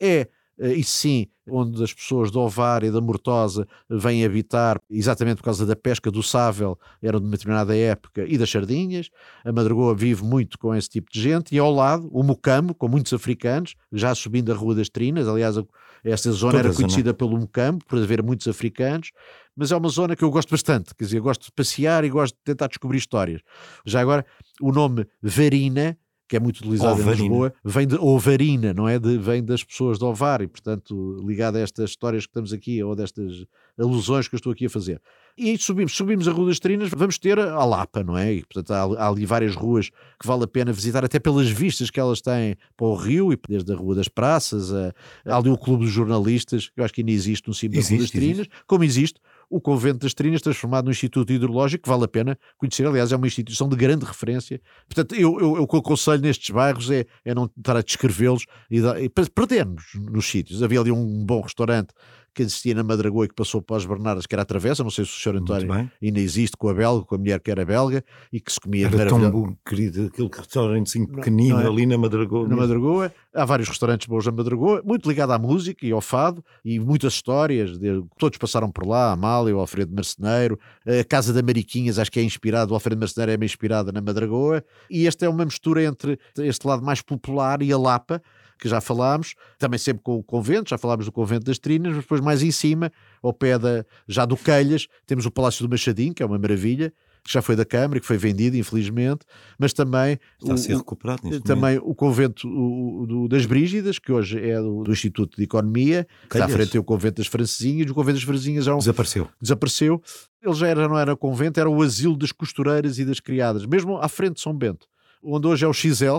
[0.00, 5.44] É e sim, onde as pessoas do Ovar e da Mortosa vêm habitar, exatamente por
[5.44, 9.10] causa da pesca do sável, eram de uma determinada época, e das sardinhas.
[9.44, 12.88] A Madragoa vive muito com esse tipo de gente, e ao lado, o Mucambo, com
[12.88, 15.28] muitos africanos, já subindo a Rua das Trinas.
[15.28, 15.56] Aliás,
[16.02, 17.14] esta zona Toda era conhecida zona.
[17.14, 19.10] pelo Mucambo, por haver muitos africanos,
[19.54, 22.10] mas é uma zona que eu gosto bastante, quer dizer, eu gosto de passear e
[22.10, 23.40] gosto de tentar descobrir histórias.
[23.84, 24.24] Já agora,
[24.60, 25.96] o nome Varina
[26.28, 28.98] que é muito utilizada em Lisboa, vem de ovarina, não é?
[28.98, 32.82] De, vem das pessoas de ovar e, portanto, ligada a estas histórias que estamos aqui
[32.82, 33.44] ou destas
[33.78, 35.00] alusões que eu estou aqui a fazer.
[35.38, 38.32] E subimos, subimos a Rua das Trinas, vamos ter a Lapa, não é?
[38.32, 41.90] E, portanto, há, há, ali várias ruas que vale a pena visitar, até pelas vistas
[41.90, 44.92] que elas têm para o Rio, e desde a Rua das Praças, a,
[45.26, 47.80] há ali o Clube dos Jornalistas, que eu acho que ainda existe no cimo da
[47.82, 48.52] Rua das Trinas, existe.
[48.66, 52.86] como existe o Convento das Trinas, transformado num Instituto Hidrológico, que vale a pena conhecer.
[52.86, 54.60] Aliás, é uma instituição de grande referência.
[54.88, 58.44] Portanto, eu, eu, eu o que aconselho nestes bairros é, é não estar a descrevê-los
[58.70, 60.62] e, e perdermos nos sítios.
[60.62, 61.92] Havia ali um bom restaurante
[62.36, 64.90] que existia na Madragoa e que passou para os Bernardas, que era a Travessa, não
[64.90, 65.38] sei se o Sr.
[65.38, 68.60] António ainda existe, com a belga, com a mulher que era belga, e que se
[68.60, 68.88] comia...
[68.88, 71.66] Era tão bom, querido, aquele restaurantezinho pequenino é?
[71.66, 72.46] ali na Madragoa.
[72.46, 76.44] Na Madragoa, há vários restaurantes bons na Madragoa, muito ligado à música e ao fado,
[76.62, 81.32] e muitas histórias, de, todos passaram por lá, a Amália, o Alfredo Marceneiro, a Casa
[81.32, 85.06] da Mariquinhas, acho que é inspirado, o Alfredo Marceneiro é meio inspirado na Madragoa, e
[85.06, 88.20] esta é uma mistura entre este lado mais popular e a Lapa,
[88.58, 92.02] que já falámos, também sempre com o convento, já falámos do convento das Trinas, mas
[92.02, 92.90] depois mais em cima,
[93.22, 96.92] ao pé da, já do Quelhas, temos o Palácio do Machadinho, que é uma maravilha,
[97.26, 99.26] que já foi da Câmara, que foi vendido, infelizmente,
[99.58, 101.90] mas também está a ser recuperado também momento.
[101.90, 106.38] o convento o, do, das Brígidas, que hoje é do, do Instituto de Economia, que
[106.38, 109.28] à frente tem o convento das Francesinhas, o convento das Francesinhas já é um, desapareceu.
[109.40, 110.00] Desapareceu.
[110.40, 113.98] Ele já era, não era convento, era o asilo das costureiras e das criadas, mesmo
[113.98, 114.86] à frente de São Bento,
[115.20, 116.18] onde hoje é o XL,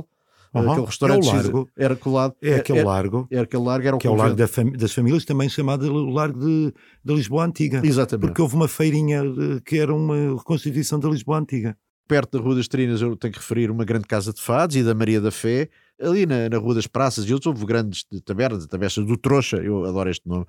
[0.53, 0.71] Uhum.
[0.71, 1.69] Aquele restaurante é o largo.
[1.77, 2.35] era colado.
[2.41, 3.27] É aquele era, largo.
[3.31, 5.91] Era aquele largo, era o que é o largo da fam das famílias, também chamado
[5.91, 6.73] o Largo de,
[7.03, 7.81] de Lisboa Antiga.
[7.83, 8.27] Exatamente.
[8.27, 9.23] Porque houve uma feirinha
[9.65, 11.77] que era uma reconstituição da Lisboa Antiga.
[12.07, 14.83] Perto da Rua das Trinas, eu tenho que referir uma grande casa de fados e
[14.83, 15.69] da Maria da Fé.
[15.99, 19.57] Ali na, na Rua das Praças e outros houve grandes tabernas, a Travessa do Trouxa,
[19.57, 20.45] eu adoro este nome,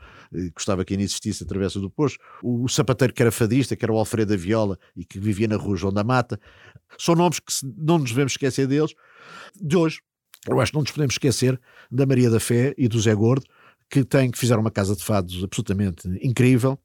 [0.54, 2.18] gostava que ainda existisse a Travessa do Poço.
[2.42, 5.48] O, o sapateiro que era fadista, que era o Alfredo da Viola e que vivia
[5.48, 6.38] na Rua João da Mata.
[6.98, 8.92] São nomes que não nos devemos esquecer deles.
[9.60, 10.00] De hoje,
[10.48, 11.60] eu acho que não nos podemos esquecer
[11.90, 13.46] da Maria da Fé e do Zé Gordo,
[13.90, 16.78] que, tem, que fizeram uma casa de fados absolutamente incrível.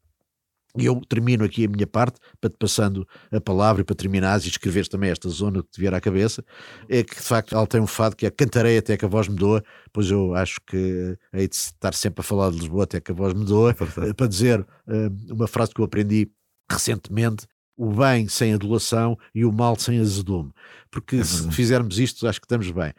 [0.76, 4.46] E eu termino aqui a minha parte, para te passando a palavra e para terminares
[4.46, 6.44] e escreveres também esta zona que te vier à cabeça,
[6.90, 9.28] é que de facto ela tem um fado que é cantarei até que a voz
[9.28, 13.00] me doa, pois eu acho que hei de estar sempre a falar de Lisboa até
[13.00, 13.76] que a voz me doa,
[14.10, 16.32] é para dizer uh, uma frase que eu aprendi
[16.68, 17.46] recentemente,
[17.78, 20.52] o bem sem adulação e o mal sem azedume,
[20.92, 22.94] porque é se fizermos isto acho que estamos bem.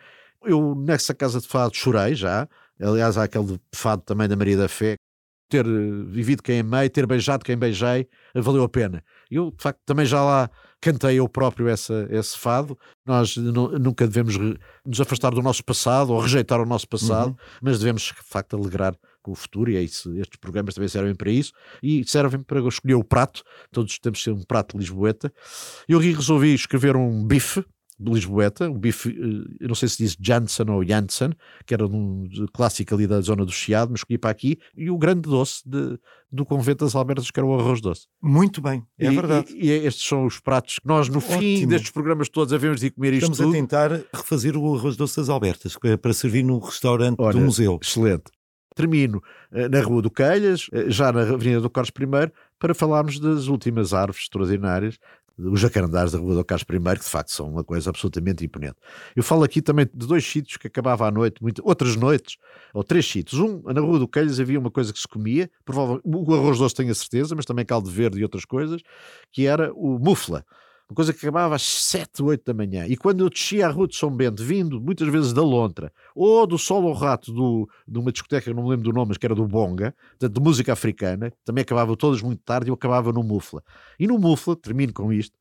[0.44, 2.48] Eu, nessa casa de fado, chorei já.
[2.80, 4.96] Aliás, há aquele fado também da Maria da Fé.
[5.48, 9.02] Ter eh, vivido quem amei, ter beijado quem beijei, valeu a pena.
[9.30, 10.50] Eu, de facto, também já lá
[10.80, 12.78] cantei eu próprio essa, esse fado.
[13.06, 14.36] Nós nunca devemos
[14.84, 17.36] nos afastar do nosso passado ou rejeitar o nosso passado, uhum.
[17.62, 18.94] mas devemos, de facto, alegrar
[19.24, 21.52] com o futuro, e é isso, estes programas também servem para isso,
[21.82, 25.32] e servem para escolher o prato, todos temos de ser um prato lisboeta.
[25.88, 27.64] Eu resolvi escrever um bife,
[27.98, 31.30] de Lisboeta, o bife, eh, eu não sei se diz Janssen ou Janssen,
[31.64, 34.98] que era um clássico ali da zona do Chiado, mas escolhi para aqui, e o
[34.98, 35.98] grande doce de,
[36.30, 38.06] do Convento das Albertas, que era o arroz doce.
[38.20, 39.54] Muito bem, é e, verdade.
[39.54, 41.38] E, e, estes são os pratos que nós, no Ótimo.
[41.38, 43.50] fim destes programas todos, havemos de comer isto Estamos tudo.
[43.50, 47.78] a tentar refazer o arroz doce das Albertas, para servir no restaurante Olha, do museu.
[47.80, 48.24] Excelente.
[48.74, 49.22] Termino
[49.52, 53.46] uh, na Rua do Calhas, uh, já na Avenida do Carlos I, para falarmos das
[53.46, 54.98] últimas árvores extraordinárias
[55.36, 58.76] os jacarandares da Rua do Carlos I, que de facto são uma coisa absolutamente imponente.
[59.16, 62.36] Eu falo aqui também de dois sítios que acabava à noite, muito, outras noites,
[62.72, 63.40] ou três sítios.
[63.40, 66.74] Um, na Rua do Quelhas havia uma coisa que se comia, provavelmente, o arroz doce
[66.74, 68.80] tenho a certeza, mas também caldo verde e outras coisas,
[69.32, 70.44] que era o mufla
[70.88, 72.86] uma coisa que acabava às 7, 8 da manhã.
[72.86, 76.46] E quando eu descia a rua de São Bento, vindo muitas vezes da Lontra, ou
[76.46, 79.26] do Sol ao Rato, do, de uma discoteca, não me lembro do nome, mas que
[79.26, 83.62] era do Bonga, de música africana, também acabava todas muito tarde eu acabava no Mufla.
[83.98, 85.36] E no Mufla, termino com isto,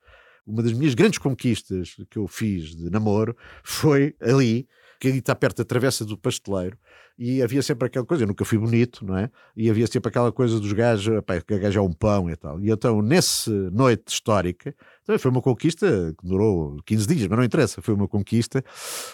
[0.46, 4.68] uma das minhas grandes conquistas que eu fiz de namoro foi ali,
[5.00, 6.78] que ali está perto da travessa do pasteleiro,
[7.18, 9.30] e havia sempre aquela coisa, eu nunca fui bonito, não é?
[9.56, 12.36] E havia sempre aquela coisa dos gajos, pá, que a gaja é um pão e
[12.36, 12.60] tal.
[12.60, 14.76] E então, nessa noite histórica,
[15.06, 18.64] também foi uma conquista que durou 15 dias, mas não interessa, foi uma conquista.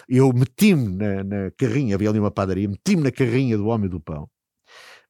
[0.08, 4.00] Eu meti-me na, na carrinha, havia ali uma padaria, meti-me na carrinha do homem do
[4.00, 4.28] pão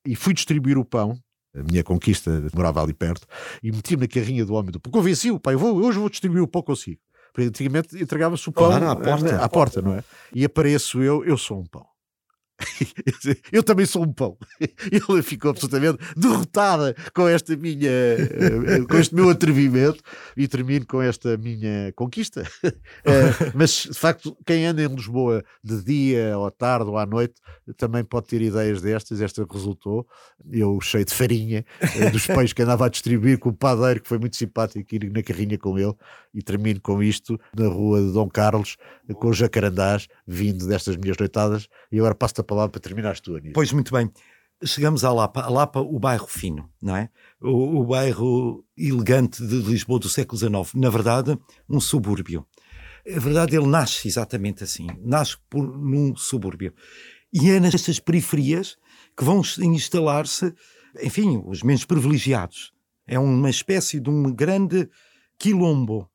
[0.07, 1.19] e fui distribuir o pão
[1.55, 3.27] a minha conquista morava ali perto,
[3.61, 4.93] e meti-me na carrinha do homem do pão.
[4.93, 7.01] Convenci-o, pai, vou, hoje vou distribuir o pão consigo.
[7.33, 9.37] Porque antigamente entregava-se o pão claro, à, porta.
[9.37, 10.05] à porta, não é?
[10.33, 11.85] E apareço eu, eu sou um pão
[13.53, 14.37] Eu também sou um pão.
[14.61, 20.03] Ele ficou absolutamente derrotada com esta minha, eh, com este meu atrevimento
[20.37, 22.45] e termino com esta minha conquista.
[23.03, 27.07] Eh, mas de facto, quem anda em Lisboa de dia, ou à tarde, ou à
[27.07, 27.35] noite,
[27.77, 29.21] também pode ter ideias destas.
[29.21, 30.07] Esta resultou.
[30.51, 34.09] Eu cheio de farinha eh, dos pães que andava a distribuir com o padeiro, que
[34.09, 35.95] foi muito simpático ir na carrinha com ele.
[36.35, 38.77] E termino com isto na rua de Dom Carlos,
[39.15, 41.69] com o jacarandás, vindo destas minhas noitadas.
[41.91, 43.53] E agora passo-te a palavra para terminar tu, Anísio.
[43.53, 44.11] Pois, muito bem.
[44.65, 45.41] Chegamos à Lapa.
[45.43, 47.09] A Lapa, o bairro fino, não é?
[47.41, 50.75] O, o bairro elegante de Lisboa do século XIX.
[50.75, 51.39] Na verdade,
[51.69, 52.45] um subúrbio.
[53.07, 54.89] A verdade, ele nasce exatamente assim.
[55.01, 56.75] Nasce por, num subúrbio.
[57.33, 58.77] E é nestas periferias
[59.17, 60.53] que vão instalar-se,
[61.01, 62.73] enfim, os menos privilegiados.
[63.07, 64.89] É uma espécie de um grande
[65.39, 66.11] quilombo.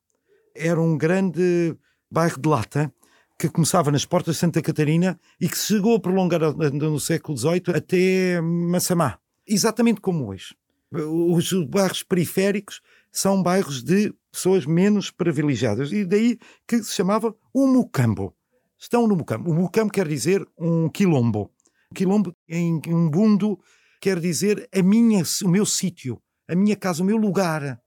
[0.54, 1.76] Era um grande
[2.10, 2.92] bairro de lata
[3.38, 7.74] que começava nas portas de Santa Catarina e que chegou a prolongar no século XVIII
[7.74, 9.18] até Massamá.
[9.46, 10.56] Exatamente como hoje.
[10.90, 12.80] Os bairros periféricos
[13.12, 18.34] são bairros de pessoas menos privilegiadas e daí que se chamava o Mucambo.
[18.78, 19.50] Estão no Mucambo.
[19.50, 21.50] O Mucambo quer dizer um quilombo.
[21.94, 22.80] Quilombo em
[23.10, 23.58] bundo
[24.00, 27.80] quer dizer a minha, o meu sítio, a minha casa, o meu lugar.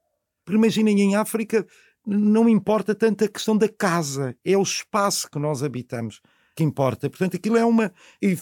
[0.48, 1.66] Imaginem em África
[2.10, 6.22] não importa tanto a questão da casa, é o espaço que nós habitamos
[6.56, 7.10] que importa.
[7.10, 7.94] Portanto, aquilo é uma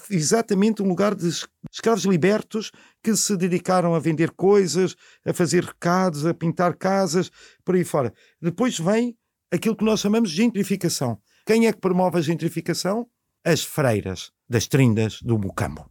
[0.09, 1.27] exatamente um lugar de
[1.71, 2.71] escravos libertos
[3.03, 7.29] que se dedicaram a vender coisas, a fazer recados, a pintar casas,
[7.63, 8.11] por aí fora.
[8.41, 9.15] Depois vem
[9.51, 11.19] aquilo que nós chamamos de gentrificação.
[11.45, 13.07] Quem é que promove a gentrificação?
[13.45, 15.89] As freiras das trindas do Mucambo.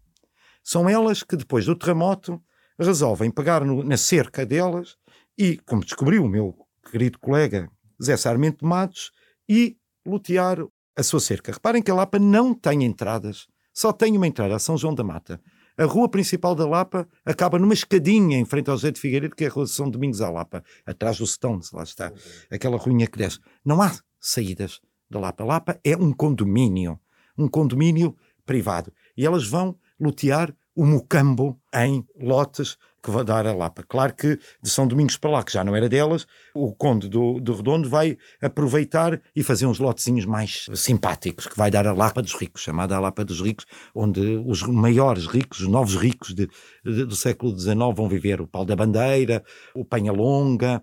[0.65, 2.43] São elas que, depois do terremoto,
[2.79, 4.97] resolvem pegar no, na cerca delas
[5.39, 7.71] e, como descobriu o meu querido colega
[8.03, 9.11] Zé Sarmento Matos,
[9.49, 9.77] e
[10.07, 10.59] lotear
[10.97, 11.53] a sua cerca.
[11.53, 15.05] Reparem que a Lapa não tem entradas, só tem uma entrada, a São João da
[15.05, 15.41] Mata.
[15.79, 19.45] A rua principal da Lapa acaba numa escadinha em frente ao José de Figueiredo, que
[19.45, 22.13] é a rua São Domingos à Lapa, atrás do Stones, lá está,
[22.51, 23.39] aquela ruinha que desce.
[23.65, 24.81] Não há saídas
[25.11, 25.43] da Lapa.
[25.43, 26.99] A Lapa é um condomínio,
[27.37, 28.17] um condomínio
[28.47, 28.91] privado.
[29.17, 33.85] E elas vão lotear o Mucambo em lotes que vai dar a Lapa.
[33.89, 37.41] Claro que de São Domingos para lá, que já não era delas, o Conde do,
[37.41, 42.21] do Redondo vai aproveitar e fazer uns lotezinhos mais simpáticos, que vai dar a Lapa
[42.21, 43.65] dos ricos, chamada a Lapa dos ricos,
[43.95, 46.49] onde os maiores ricos, os novos ricos de,
[46.85, 50.83] de, do século XIX vão viver o Pau da Bandeira, o Penha Longa,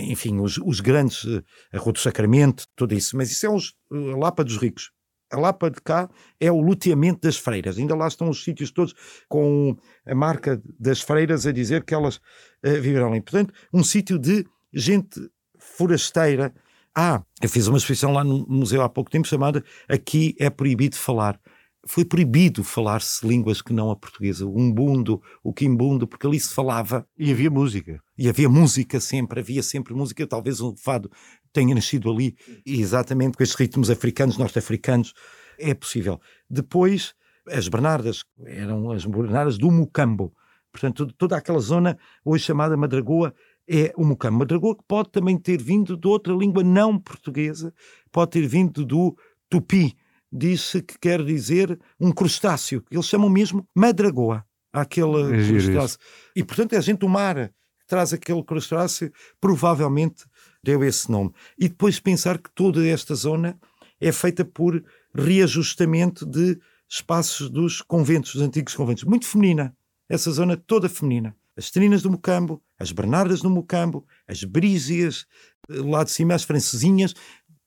[0.00, 1.24] enfim, os, os grandes,
[1.72, 3.16] a Rua do Sacramento, tudo isso.
[3.16, 4.90] Mas isso é os, a Lapa dos ricos
[5.30, 6.08] a Lapa de cá
[6.38, 7.78] é o luteamento das freiras.
[7.78, 8.94] Ainda lá estão os sítios todos
[9.28, 13.20] com a marca das freiras a dizer que elas uh, viverão ali.
[13.20, 15.20] Portanto, um sítio de gente
[15.58, 16.52] forasteira.
[16.94, 20.96] Ah, eu fiz uma exposição lá no museu há pouco tempo chamada Aqui é proibido
[20.96, 21.40] falar.
[21.86, 26.52] Foi proibido falar-se línguas que não a portuguesa, o umbundo, o quimbundo, porque ali se
[26.52, 27.06] falava.
[27.18, 28.02] E havia música.
[28.18, 30.26] E havia música sempre, havia sempre música.
[30.26, 31.10] Talvez o fado
[31.52, 35.12] tenha nascido ali, exatamente com estes ritmos africanos, norte-africanos,
[35.58, 36.20] é possível.
[36.48, 37.14] Depois,
[37.48, 40.32] as Bernardas, eram as Bernardas do Mucambo,
[40.72, 43.34] portanto, toda aquela zona, hoje chamada Madragoa,
[43.68, 44.38] é o Mucambo.
[44.38, 47.72] Madragoa que pode também ter vindo de outra língua não portuguesa,
[48.10, 49.16] pode ter vindo do
[49.48, 49.96] tupi,
[50.32, 55.98] disse que quer dizer um crustáceo, eles chamam mesmo Madragoa, aquele é crustáceo.
[56.34, 57.48] E, portanto, é a gente do mar
[57.80, 60.24] que traz aquele crustáceo, provavelmente
[60.62, 61.32] deu esse nome.
[61.58, 63.58] E depois pensar que toda esta zona
[64.00, 64.82] é feita por
[65.14, 66.58] reajustamento de
[66.88, 69.04] espaços dos conventos, dos antigos conventos.
[69.04, 69.76] Muito feminina.
[70.08, 71.36] Essa zona toda feminina.
[71.56, 75.26] As Trinas do Mocambo, as Bernardas do Mocambo, as Brízias,
[75.68, 77.14] lá de cima as francesinhas,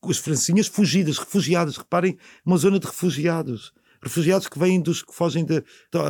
[0.02, 1.78] as francesinhas fugidas, refugiadas.
[1.78, 3.74] Reparem, uma zona de refugiados
[4.04, 5.64] refugiados que vêm dos que fogem de,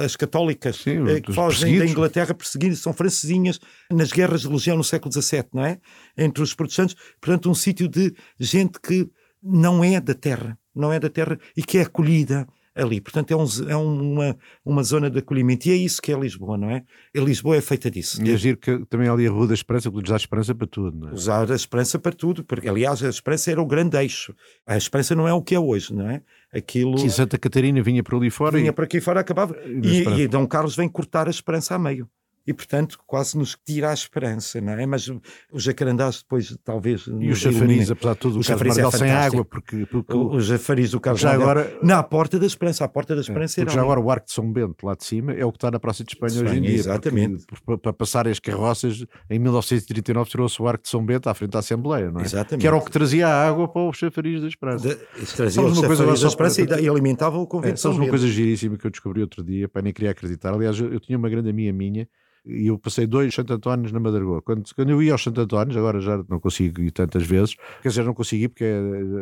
[0.03, 3.59] as católicas Sim, eh, que fogem da Inglaterra perseguidas, são francesinhas
[3.91, 5.79] nas guerras de religião no século XVII, não é?
[6.17, 9.09] Entre os protestantes, portanto, um sítio de gente que
[9.41, 12.99] não é da terra, não é da terra e que é acolhida ali.
[12.99, 15.67] Portanto, é, um, é uma, uma zona de acolhimento.
[15.67, 16.83] E é isso que é Lisboa, não é?
[17.13, 18.23] E Lisboa é feita disso.
[18.23, 20.97] E agir que também ali a Rua da Esperança, que usar a esperança para tudo,
[20.97, 21.13] não é?
[21.13, 24.33] Usar a esperança para tudo, porque aliás a esperança era o grande eixo.
[24.65, 26.21] A esperança não é o que é hoje, não é?
[26.53, 26.97] Aquilo...
[26.99, 28.57] Sim, Santa Catarina vinha por ali fora.
[28.57, 28.73] Vinha e...
[28.73, 29.57] para aqui fora, acabava.
[29.65, 32.07] E, e, Dom Carlos vem cortar a esperança a meio.
[32.45, 34.85] E, portanto, quase nos tira a esperança, não é?
[34.85, 35.09] Mas
[35.51, 37.05] os jacarandás depois, talvez...
[37.07, 39.85] E o chafariz, apesar de tudo, o, o chafariz é sem água, porque...
[39.85, 43.21] porque o, o chafariz do Carlos já agora Na porta da esperança, a porta da
[43.21, 45.51] é, esperança é, Já agora o Arco de São Bento, lá de cima, é o
[45.51, 46.75] que está na Praça de Espanha, Espanha hoje em dia.
[46.75, 47.45] Exatamente.
[47.81, 51.59] para passar as carroças, em 1939 tirou-se o Arco de São Bento à frente da
[51.59, 52.23] Assembleia, não é?
[52.23, 52.61] Exatamente.
[52.61, 54.89] Que era o que trazia a água para o chafariz da esperança.
[54.89, 58.27] De, trazia o chafariz da esperança e, e alimentava o convento é, São uma coisa
[58.27, 60.53] giríssima que eu descobri outro dia, para nem queria acreditar.
[60.53, 62.07] Aliás, eu, eu tinha uma grande amiga minha
[62.45, 64.41] e eu passei dois Santo Antónios na Madragoa.
[64.41, 67.89] Quando, quando eu ia aos Santo Antónios, agora já não consigo ir tantas vezes, quer
[67.89, 68.65] dizer, não consegui porque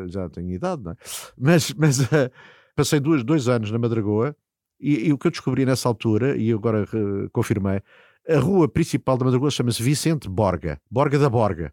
[0.08, 0.96] já tenho idade, não é?
[1.38, 2.32] Mas, mas uh,
[2.76, 4.36] passei dois, dois anos na Madragoa
[4.80, 7.82] e, e, o que eu descobri nessa altura, e agora uh, confirmei,
[8.28, 11.72] a rua principal da Madragoa chama-se Vicente Borga, Borga da Borga.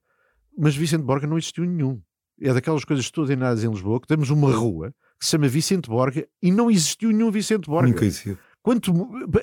[0.57, 2.01] Mas Vicente Borga não existiu nenhum.
[2.41, 6.27] É daquelas coisas extraordinárias em Lisboa que temos uma rua que se chama Vicente Borga
[6.43, 7.89] e não existiu nenhum Vicente Borga.
[7.89, 8.39] Nunca existiu.
[8.69, 8.93] Quanto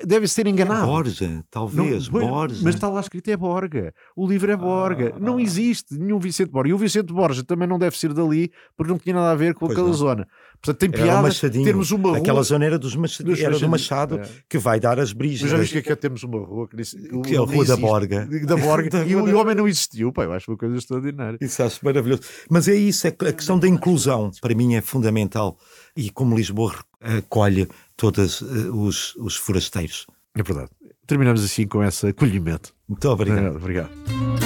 [0.05, 0.86] deve ser enganado.
[0.86, 2.61] Borja, talvez, não, Borja.
[2.63, 3.91] Mas está lá escrito é Borga.
[4.15, 5.13] O livro é Borga.
[5.15, 6.69] Ah, não existe nenhum Vicente Borga.
[6.69, 9.55] E o Vicente Borja também não deve ser dali porque não tinha nada a ver
[9.55, 9.93] com aquela não.
[9.95, 10.28] zona.
[10.61, 11.28] Portanto, tem piada
[11.63, 12.17] termos uma rua.
[12.19, 13.26] Aquela zona era, dos machad...
[13.26, 14.30] dos era do Machado é.
[14.47, 15.41] que vai dar as brisas.
[15.41, 17.65] Mas já viste que é que temos uma rua que, disse, que é a Rua
[17.65, 18.30] da Borga.
[18.45, 19.03] Da Borga.
[19.05, 20.13] e, o, homem não existiu.
[20.13, 21.39] Pá, eu acho uma coisa extraordinária.
[21.41, 22.21] Isso acho maravilhoso.
[22.47, 25.57] Mas é isso, é a questão da inclusão para mim é fundamental.
[25.97, 27.67] E como Lisboa acolhe
[27.98, 30.06] todos uh, os, os forasteiros.
[30.36, 30.70] É verdade.
[31.08, 32.74] Terminamos assim com esse acolhimento.
[32.88, 33.56] Muito obrigado.
[33.56, 34.45] Obrigado.